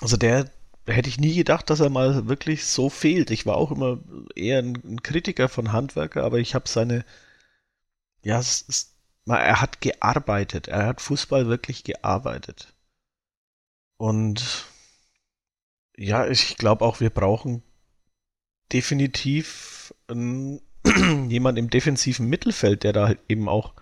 [0.00, 0.50] also der,
[0.86, 3.30] hätte ich nie gedacht, dass er mal wirklich so fehlt.
[3.30, 3.98] Ich war auch immer
[4.34, 7.04] eher ein, ein Kritiker von Handwerker, aber ich habe seine,
[8.22, 8.96] ja, es ist,
[9.26, 12.74] er hat gearbeitet, er hat Fußball wirklich gearbeitet.
[13.96, 14.66] Und
[15.96, 17.62] ja, ich glaube auch, wir brauchen
[18.72, 20.60] definitiv ein,
[21.28, 23.74] jemand im defensiven Mittelfeld, der da halt eben auch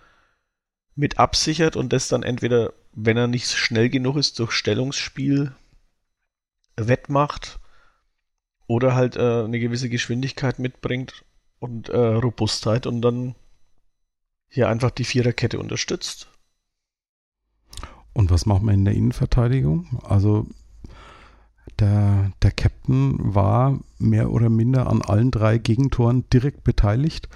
[0.95, 5.55] mit absichert und das dann entweder, wenn er nicht schnell genug ist, durch Stellungsspiel
[6.75, 7.59] wettmacht
[8.67, 11.23] oder halt äh, eine gewisse Geschwindigkeit mitbringt
[11.59, 13.35] und äh, Robustheit und dann
[14.49, 16.27] hier einfach die Viererkette unterstützt.
[18.13, 20.01] Und was macht man in der Innenverteidigung?
[20.03, 20.47] Also
[21.79, 27.29] der, der Captain war mehr oder minder an allen drei Gegentoren direkt beteiligt.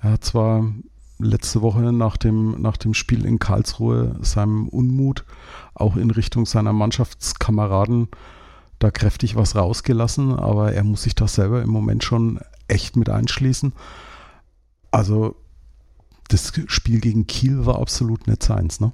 [0.00, 0.72] Er hat zwar
[1.18, 5.24] letzte Woche nach dem, nach dem Spiel in Karlsruhe seinem Unmut
[5.74, 8.08] auch in Richtung seiner Mannschaftskameraden
[8.78, 13.08] da kräftig was rausgelassen, aber er muss sich das selber im Moment schon echt mit
[13.08, 13.72] einschließen.
[14.90, 15.36] Also
[16.28, 18.92] das Spiel gegen Kiel war absolut nicht seins, ne?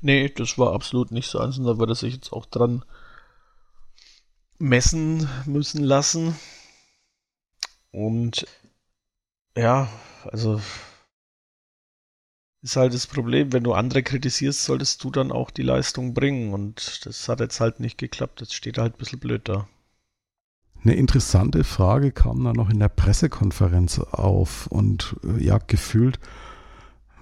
[0.00, 2.84] Nee, das war absolut nicht seins und da wird er sich jetzt auch dran
[4.58, 6.36] messen müssen lassen.
[7.90, 8.46] Und
[9.56, 9.88] ja,
[10.24, 10.60] also
[12.64, 16.54] ist halt das Problem, wenn du andere kritisierst, solltest du dann auch die Leistung bringen.
[16.54, 18.40] Und das hat jetzt halt nicht geklappt.
[18.40, 19.68] Jetzt steht er halt ein bisschen blöd da.
[20.84, 26.18] Eine interessante Frage kam da noch in der Pressekonferenz auf und äh, ja, gefühlt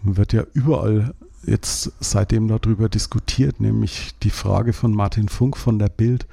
[0.03, 5.89] wird ja überall jetzt seitdem darüber diskutiert, nämlich die Frage von Martin Funk von der
[5.89, 6.27] Bild.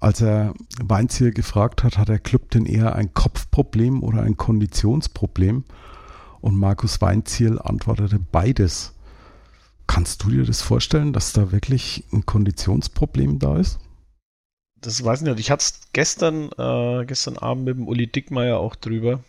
[0.00, 5.64] Als er Weinziel gefragt hat, hat der Club denn eher ein Kopfproblem oder ein Konditionsproblem?
[6.40, 8.92] Und Markus Weinziel antwortete beides.
[9.86, 13.78] Kannst du dir das vorstellen, dass da wirklich ein Konditionsproblem da ist?
[14.80, 15.40] Das weiß ich nicht.
[15.40, 19.24] Ich hatte es gestern, äh, gestern Abend mit dem Uli Dickmeier auch drüber,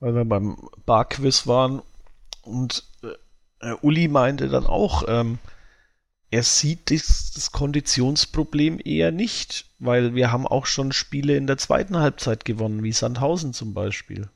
[0.00, 1.82] weil wir beim Barquiz waren
[2.42, 2.84] und
[3.60, 5.38] äh, Uli meinte dann auch, ähm,
[6.30, 11.56] er sieht das, das, Konditionsproblem eher nicht, weil wir haben auch schon Spiele in der
[11.56, 14.28] zweiten Halbzeit gewonnen, wie Sandhausen zum Beispiel.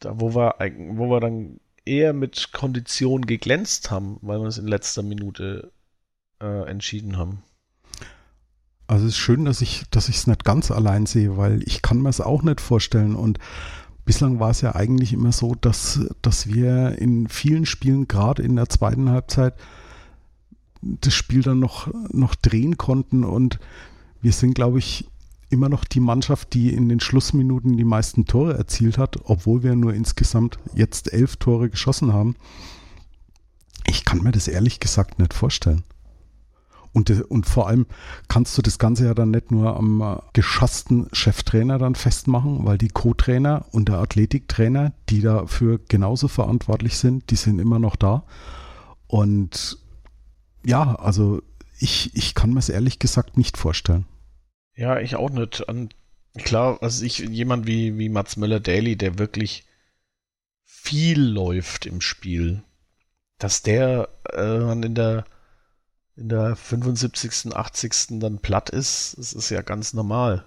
[0.00, 0.56] Da, wo wir,
[0.96, 5.72] wo wir dann eher mit Kondition geglänzt haben, weil wir es in letzter Minute
[6.40, 7.44] äh, entschieden haben.
[8.88, 11.82] Also es ist schön, dass ich, dass ich es nicht ganz allein sehe, weil ich
[11.82, 13.14] kann mir es auch nicht vorstellen.
[13.14, 13.38] Und
[14.06, 18.56] bislang war es ja eigentlich immer so, dass, dass wir in vielen Spielen, gerade in
[18.56, 19.54] der zweiten Halbzeit,
[20.80, 23.24] das Spiel dann noch, noch drehen konnten.
[23.24, 23.60] Und
[24.22, 25.06] wir sind, glaube ich,
[25.50, 29.76] immer noch die Mannschaft, die in den Schlussminuten die meisten Tore erzielt hat, obwohl wir
[29.76, 32.36] nur insgesamt jetzt elf Tore geschossen haben.
[33.86, 35.84] Ich kann mir das ehrlich gesagt nicht vorstellen.
[36.98, 37.86] Und, und vor allem
[38.26, 42.76] kannst du das Ganze ja dann nicht nur am äh, geschassten Cheftrainer dann festmachen, weil
[42.76, 48.24] die Co-Trainer und der Athletiktrainer, die dafür genauso verantwortlich sind, die sind immer noch da.
[49.06, 49.78] Und
[50.64, 51.40] ja, also
[51.78, 54.06] ich, ich kann mir es ehrlich gesagt nicht vorstellen.
[54.74, 55.68] Ja, ich auch nicht.
[55.68, 55.90] An,
[56.36, 59.66] klar, also ich, jemand wie, wie Mats Möller-Daly, der wirklich
[60.64, 62.64] viel läuft im Spiel,
[63.38, 65.26] dass der äh, in der
[66.18, 68.20] in der 75., 80.
[68.20, 70.44] dann platt ist, das ist ja ganz normal.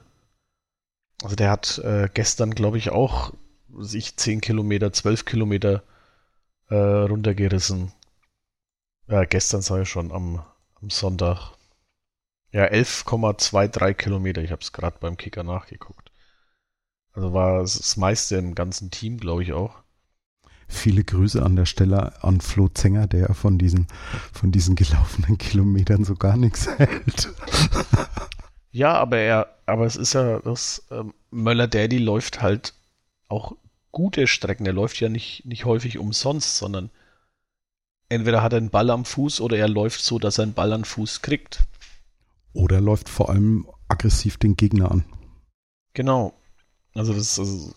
[1.24, 3.34] Also der hat äh, gestern, glaube ich, auch
[3.80, 5.84] sich 10 Kilometer, 12 Kilometer
[6.70, 7.94] äh, runtergerissen.
[9.08, 10.44] Ja, gestern sage ich schon, am,
[10.82, 11.54] am Sonntag.
[12.52, 14.42] Ja, 11,23 Kilometer.
[14.42, 16.12] Ich habe es gerade beim Kicker nachgeguckt.
[17.14, 19.84] Also war das meiste im ganzen Team, glaube ich auch.
[20.72, 23.88] Viele Grüße an der Stelle an Flo Zenger, der von diesen,
[24.32, 27.30] von diesen gelaufenen Kilometern so gar nichts hält.
[28.72, 32.74] Ja, aber er, aber es ist ja, das ähm, Möller Daddy läuft halt
[33.28, 33.54] auch
[33.92, 34.66] gute Strecken.
[34.66, 36.90] Er läuft ja nicht, nicht häufig umsonst, sondern
[38.08, 40.72] entweder hat er einen Ball am Fuß oder er läuft so, dass er einen Ball
[40.72, 41.64] am Fuß kriegt.
[42.54, 45.04] Oder läuft vor allem aggressiv den Gegner an.
[45.94, 46.34] Genau.
[46.94, 47.74] Also das ist also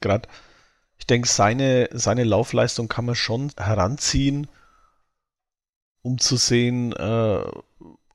[0.00, 0.28] gerade,
[0.98, 4.48] ich denke, seine, seine Laufleistung kann man schon heranziehen,
[6.02, 7.44] um zu sehen, äh,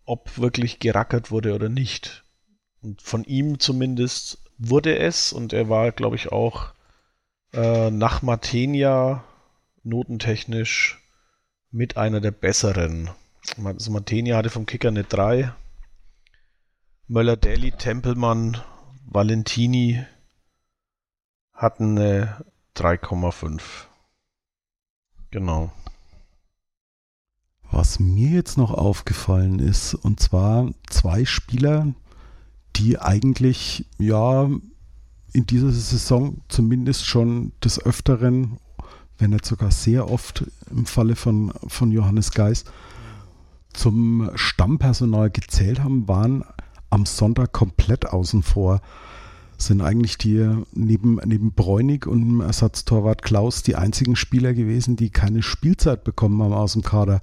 [0.06, 2.24] ob wirklich gerackert wurde oder nicht.
[2.82, 6.74] Und von ihm zumindest wurde es und er war, glaube ich, auch
[7.54, 9.24] äh, nach Matenia
[9.84, 11.00] notentechnisch
[11.72, 13.10] mit einer der besseren.
[13.64, 15.54] Also Matenia hatte vom Kicker eine 3,
[17.08, 18.62] Möller-Daly, Tempelmann,
[19.06, 20.06] Valentini
[21.54, 22.46] hatten eine
[22.76, 23.62] 3,5.
[25.32, 25.72] Genau.
[27.72, 31.94] Was mir jetzt noch aufgefallen ist, und zwar zwei Spieler,
[32.76, 34.50] die eigentlich ja
[35.34, 38.60] in dieser Saison zumindest schon des Öfteren,
[39.18, 42.66] wenn nicht sogar sehr oft im Falle von, von Johannes Geis,
[43.74, 46.44] zum Stammpersonal gezählt haben, waren
[46.92, 48.82] am Sonntag komplett außen vor.
[49.68, 55.10] Sind eigentlich die neben, neben Bräunig und dem Ersatztorwart Klaus die einzigen Spieler gewesen, die
[55.10, 57.22] keine Spielzeit bekommen haben aus dem Kader.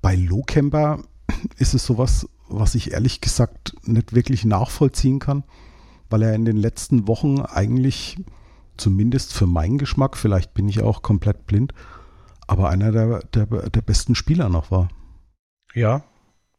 [0.00, 1.02] Bei Lohkemper
[1.58, 5.44] ist es sowas, was ich ehrlich gesagt nicht wirklich nachvollziehen kann,
[6.08, 8.16] weil er in den letzten Wochen eigentlich,
[8.76, 11.74] zumindest für meinen Geschmack, vielleicht bin ich auch komplett blind,
[12.46, 14.88] aber einer der, der, der besten Spieler noch war.
[15.74, 16.02] Ja,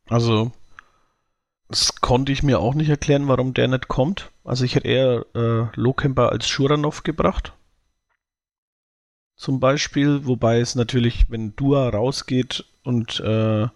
[0.08, 0.52] also
[1.68, 4.31] das konnte ich mir auch nicht erklären, warum der nicht kommt.
[4.44, 7.54] Also ich hätte eher äh, Lohkemper als Schuranov gebracht.
[9.36, 13.68] Zum Beispiel, wobei es natürlich, wenn Dua rausgeht und äh,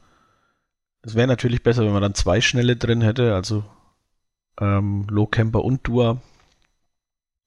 [1.01, 3.63] es wäre natürlich besser, wenn man dann zwei Schnelle drin hätte, also
[4.59, 6.17] ähm, Lohkemper und Dua.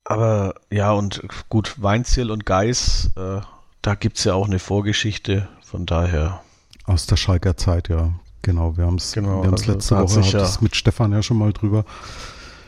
[0.05, 3.41] Aber ja, und gut, Weinziel und Geis, äh,
[3.83, 6.43] da gibt es ja auch eine Vorgeschichte, von daher.
[6.85, 8.15] Aus der Schalker Zeit, ja.
[8.43, 11.53] Genau, wir haben es genau, wir also letzte Woche das mit Stefan ja schon mal
[11.53, 11.85] drüber.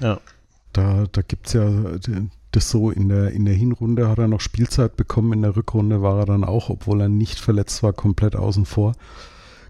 [0.01, 0.20] Ja.
[0.73, 1.68] Da, da gibt es ja
[2.53, 6.03] das so, in der, in der Hinrunde hat er noch Spielzeit bekommen, in der Rückrunde
[6.03, 8.95] war er dann auch, obwohl er nicht verletzt war, komplett außen vor.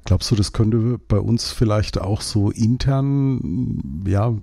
[0.05, 4.35] Glaubst du, das könnte bei uns vielleicht auch so intern, ja,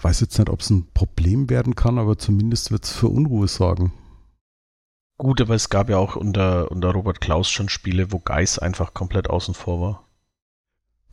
[0.00, 3.46] weiß jetzt nicht, ob es ein Problem werden kann, aber zumindest wird es für Unruhe
[3.46, 3.92] sorgen.
[5.18, 8.94] Gut, aber es gab ja auch unter, unter Robert Klaus schon Spiele, wo Geis einfach
[8.94, 10.08] komplett außen vor war.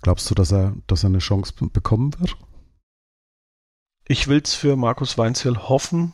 [0.01, 2.35] Glaubst du, dass er, dass er eine Chance bekommen wird?
[4.11, 6.11] Ich will es für Markus Weinzierl hoffen,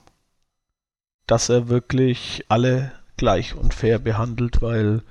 [1.25, 5.01] dass er wirklich alle gleich und fair behandelt, weil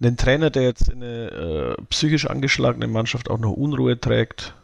[0.00, 4.54] ein Trainer, der jetzt in eine äh, psychisch angeschlagene Mannschaft auch noch Unruhe trägt,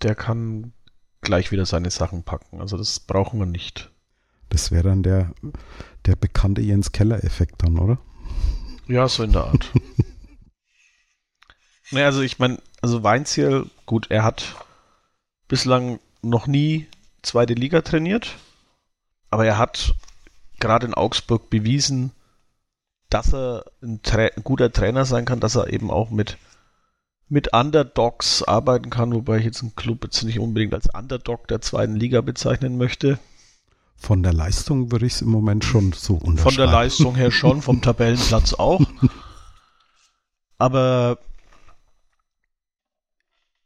[0.00, 0.72] der kann
[1.20, 2.62] gleich wieder seine Sachen packen.
[2.62, 3.90] Also das brauchen wir nicht.
[4.48, 5.34] Das wäre dann der,
[6.06, 7.98] der bekannte Jens Keller-Effekt dann, oder?
[8.86, 9.70] Ja, so in der Art.
[11.90, 14.56] naja, also ich meine, also Weinziel, gut, er hat
[15.46, 16.86] bislang noch nie
[17.22, 18.36] zweite Liga trainiert,
[19.30, 19.94] aber er hat
[20.58, 22.12] gerade in Augsburg bewiesen,
[23.08, 26.38] dass er ein, Tra ein, guter Trainer sein kann, dass er eben auch mit,
[27.28, 31.60] mit Underdogs arbeiten kann, wobei ich jetzt einen Club jetzt nicht unbedingt als Underdog der
[31.60, 33.18] zweiten Liga bezeichnen möchte.
[33.96, 36.38] Von der Leistung würde ich es im Moment schon so unterscheiden.
[36.38, 38.80] Von der Leistung her schon, vom Tabellenplatz auch.
[40.56, 41.18] Aber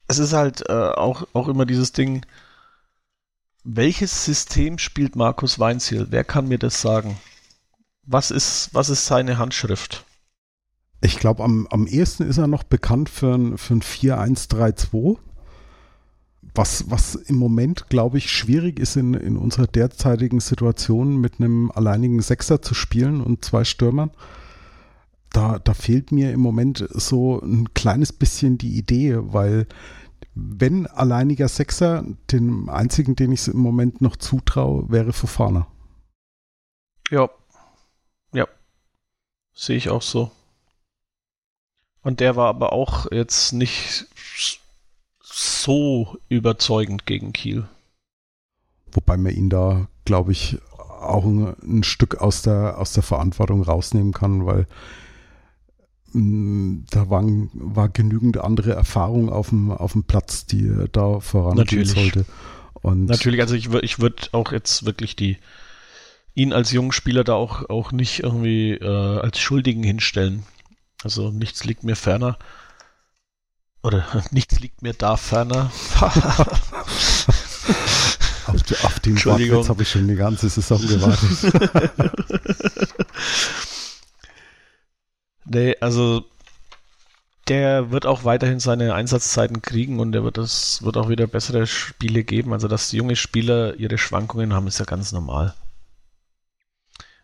[0.09, 2.25] es ist halt äh, auch, auch immer dieses Ding,
[3.65, 6.07] welches System spielt Markus Weinziel?
[6.11, 7.17] Wer kann mir das sagen?
[8.07, 10.05] Was ist, was ist seine Handschrift?
[11.01, 15.19] Ich glaube, am, am ehesten ist er noch bekannt für ein, für ein 4-1-3-2.
[16.55, 21.71] Was, was im Moment, glaube ich, schwierig ist in, in unserer derzeitigen Situation mit einem
[21.71, 24.11] alleinigen Sechser zu spielen und zwei Stürmern.
[25.31, 29.67] Da, da fehlt mir im Moment so ein kleines bisschen die Idee, weil
[30.35, 35.67] wenn alleiniger Sechser, den einzigen, den ich im Moment noch zutraue, wäre Fofana.
[37.11, 37.31] Ja,
[39.55, 40.33] Sehe ich auch so.
[42.03, 44.07] Und der war aber auch jetzt nicht
[45.23, 47.67] so überzeugend gegen Kiel.
[48.93, 53.63] Wobei man ihn da, glaube ich, auch ein, ein, Stück aus der, aus der Verantwortung
[53.63, 54.67] rausnehmen kann, weil
[56.15, 61.85] da waren, war genügend andere Erfahrung auf dem, auf dem Platz, die er da vorangehen
[61.85, 62.25] sollte.
[62.75, 65.39] Und Natürlich, also ich, ich würde auch jetzt wirklich die,
[66.35, 70.45] ihn als jungen Spieler da auch, auch nicht irgendwie äh, als Schuldigen hinstellen.
[71.03, 72.39] Also nichts liegt mir ferner.
[73.83, 75.73] Oder nichts liegt mir da ferner.
[78.47, 81.53] auf, auf den Wortwitz habe ich schon die ganze Saison gewartet.
[85.45, 86.25] nee, also
[87.49, 91.67] der wird auch weiterhin seine Einsatzzeiten kriegen und der wird es wird auch wieder bessere
[91.67, 92.53] Spiele geben.
[92.53, 95.55] Also dass junge Spieler ihre Schwankungen haben, ist ja ganz normal.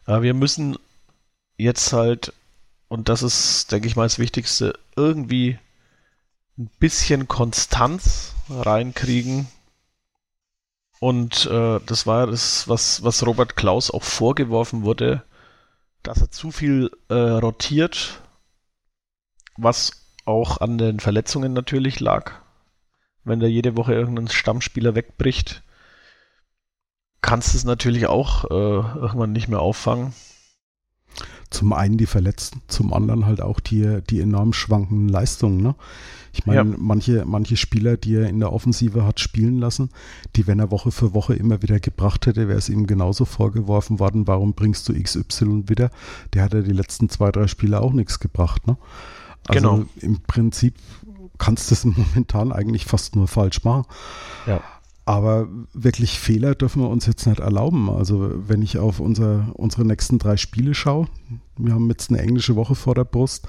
[0.07, 0.77] Ja, wir müssen
[1.57, 2.33] jetzt halt,
[2.89, 5.59] und das ist, denke ich mal, das Wichtigste, irgendwie
[6.59, 9.47] ein bisschen Konstanz reinkriegen.
[10.99, 15.23] Und äh, das war das, was, was Robert Klaus auch vorgeworfen wurde,
[16.03, 18.21] dass er zu viel äh, rotiert,
[19.57, 22.33] was auch an den Verletzungen natürlich lag.
[23.25, 25.63] Wenn da jede Woche irgendein Stammspieler wegbricht,
[27.21, 30.15] kannst es natürlich auch äh, irgendwann nicht mehr auffangen.
[31.51, 35.61] Zum einen die Verletzten, zum anderen halt auch die, die enorm schwankenden Leistungen.
[35.61, 35.75] Ne?
[36.33, 36.77] Ich meine, ja.
[36.79, 39.91] manche, manche Spieler, die er in der Offensive hat spielen lassen,
[40.37, 43.99] die, wenn er Woche für Woche immer wieder gebracht hätte, wäre es ihm genauso vorgeworfen
[43.99, 45.91] worden, warum bringst du XY wieder?
[46.33, 48.67] Der hat ja die letzten zwei, drei Spiele auch nichts gebracht.
[48.67, 48.77] Ne?
[49.49, 49.85] Also genau.
[50.01, 50.75] im Prinzip
[51.39, 53.87] kannst das momentan eigentlich fast nur falsch machen.
[54.47, 54.61] Ja.
[55.11, 57.91] Aber wirklich Fehler dürfen wir uns jetzt nicht erlauben.
[57.91, 61.09] Also wenn ich auf unser, unsere nächsten drei Spiele schaue,
[61.57, 63.49] wir haben jetzt eine englische Woche vor der Brust.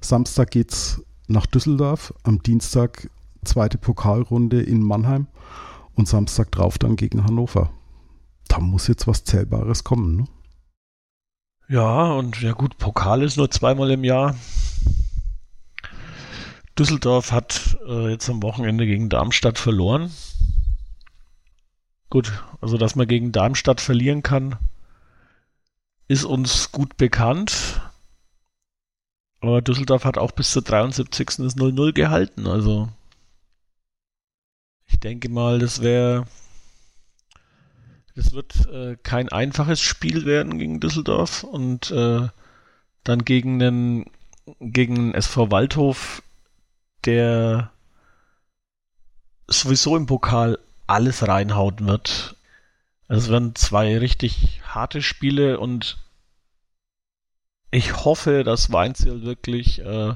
[0.00, 3.08] Samstag geht es nach Düsseldorf, am Dienstag
[3.44, 5.28] zweite Pokalrunde in Mannheim
[5.94, 7.70] und Samstag drauf dann gegen Hannover.
[8.48, 10.16] Da muss jetzt was Zählbares kommen.
[10.16, 10.24] Ne?
[11.68, 14.34] Ja, und ja gut, Pokal ist nur zweimal im Jahr.
[16.76, 20.10] Düsseldorf hat äh, jetzt am Wochenende gegen Darmstadt verloren.
[22.10, 24.56] Gut, also dass man gegen Darmstadt verlieren kann,
[26.08, 27.82] ist uns gut bekannt.
[29.40, 31.26] Aber Düsseldorf hat auch bis zur 73.
[31.36, 32.46] das 0-0 gehalten.
[32.46, 32.88] Also
[34.86, 36.26] ich denke mal, das wäre.
[38.16, 42.26] Das wird äh, kein einfaches Spiel werden gegen Düsseldorf und äh,
[43.04, 44.10] dann gegen einen
[44.58, 46.22] gegen SV Waldhof,
[47.04, 47.70] der
[49.46, 50.58] sowieso im Pokal
[50.88, 52.36] alles reinhauen wird.
[53.06, 55.96] Also es werden zwei richtig harte Spiele und
[57.70, 60.14] ich hoffe, dass Weinzel wirklich äh,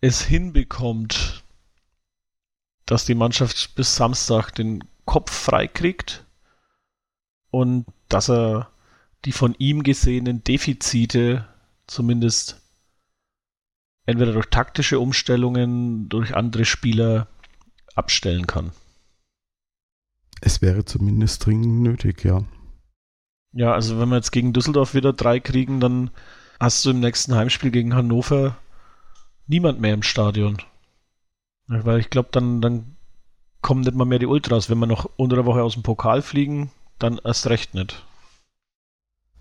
[0.00, 1.44] es hinbekommt,
[2.86, 6.24] dass die Mannschaft bis Samstag den Kopf frei kriegt
[7.50, 8.70] und dass er
[9.24, 11.48] die von ihm gesehenen Defizite
[11.86, 12.60] zumindest
[14.04, 17.28] entweder durch taktische Umstellungen, durch andere Spieler
[17.94, 18.72] abstellen kann.
[20.44, 22.42] Es wäre zumindest dringend nötig, ja.
[23.52, 26.10] Ja, also wenn wir jetzt gegen Düsseldorf wieder drei kriegen, dann
[26.58, 28.56] hast du im nächsten Heimspiel gegen Hannover
[29.46, 30.58] niemand mehr im Stadion.
[31.68, 32.96] Weil ich glaube, dann, dann
[33.60, 34.68] kommen nicht mal mehr die Ultras.
[34.68, 38.04] Wenn wir noch unter der Woche aus dem Pokal fliegen, dann erst recht nicht.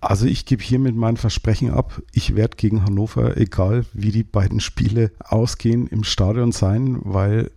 [0.01, 1.99] Also ich gebe hiermit mein Versprechen ab.
[2.11, 7.49] Ich werde gegen Hannover, egal wie die beiden Spiele ausgehen, im Stadion sein, weil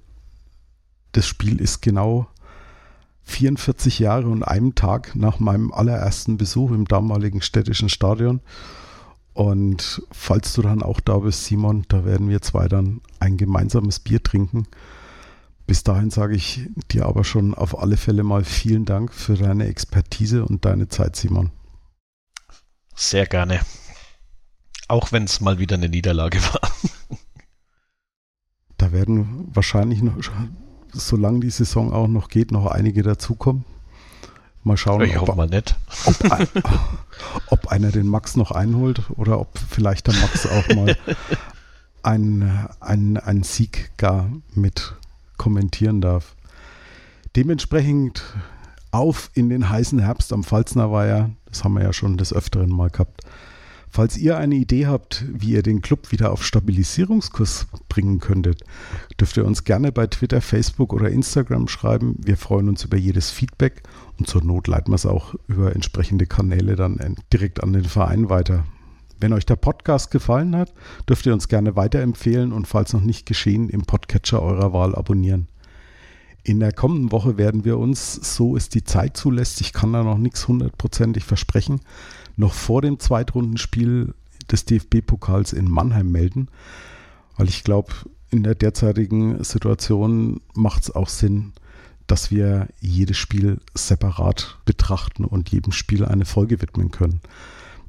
[1.13, 2.27] das Spiel ist genau
[3.25, 8.41] 44 Jahre und einem Tag nach meinem allerersten Besuch im damaligen städtischen Stadion.
[9.33, 13.99] Und falls du dann auch da bist, Simon, da werden wir zwei dann ein gemeinsames
[13.99, 14.69] Bier trinken.
[15.67, 19.67] Bis dahin sage ich dir aber schon auf alle Fälle mal vielen Dank für deine
[19.67, 21.51] Expertise und deine Zeit, Simon.
[22.95, 23.61] Sehr gerne.
[24.87, 26.71] Auch wenn es mal wieder eine Niederlage war.
[28.77, 30.17] Da werden wahrscheinlich noch,
[30.95, 33.65] solange die Saison auch noch geht, noch einige dazukommen.
[34.63, 35.77] Mal schauen, ich ob, mal nicht.
[36.07, 36.49] Ob, ein,
[37.49, 40.97] ob, einer den Max noch einholt oder ob vielleicht der Max auch mal
[42.03, 44.95] einen, einen, einen Sieg gar mit
[45.37, 46.35] kommentieren darf.
[47.37, 48.23] Dementsprechend
[48.91, 51.31] auf in den heißen Herbst am Pfalzner Weiher.
[51.47, 53.23] Das haben wir ja schon des Öfteren mal gehabt.
[53.95, 58.65] Falls ihr eine Idee habt, wie ihr den Club wieder auf Stabilisierungskurs bringen könntet,
[59.21, 62.17] dürft ihr uns gerne bei Twitter, Facebook oder Instagram schreiben.
[62.19, 63.85] Wir freuen uns über jedes Feedback
[64.19, 68.29] und zur Not leiten wir es auch über entsprechende Kanäle dann direkt an den Verein
[68.29, 68.65] weiter.
[69.21, 70.75] Wenn euch der Podcast gefallen hat,
[71.09, 75.47] dürft ihr uns gerne weiterempfehlen und falls noch nicht geschehen, im Podcatcher eurer Wahl abonnieren.
[76.47, 80.03] In der kommenden Woche werden wir uns, so es die Zeit zulässt, ich kann da
[80.03, 81.81] noch nichts hundertprozentig versprechen,
[82.37, 84.15] noch vor dem Zweitrundenspiel
[84.51, 86.49] des DFB-Pokals in Mannheim melden,
[87.37, 87.93] weil ich glaube,
[88.31, 91.53] in der derzeitigen Situation macht es auch Sinn,
[92.07, 97.21] dass wir jedes Spiel separat betrachten und jedem Spiel eine Folge widmen können.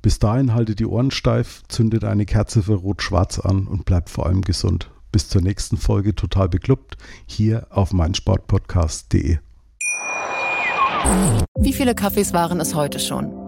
[0.01, 4.27] Bis dahin haltet die Ohren steif, zündet eine Kerze für Rot-Schwarz an und bleibt vor
[4.27, 4.91] allem gesund.
[5.11, 9.39] Bis zur nächsten Folge total beklubbt hier auf meinsportpodcast.de.
[11.59, 13.44] Wie viele Kaffees waren es heute schon?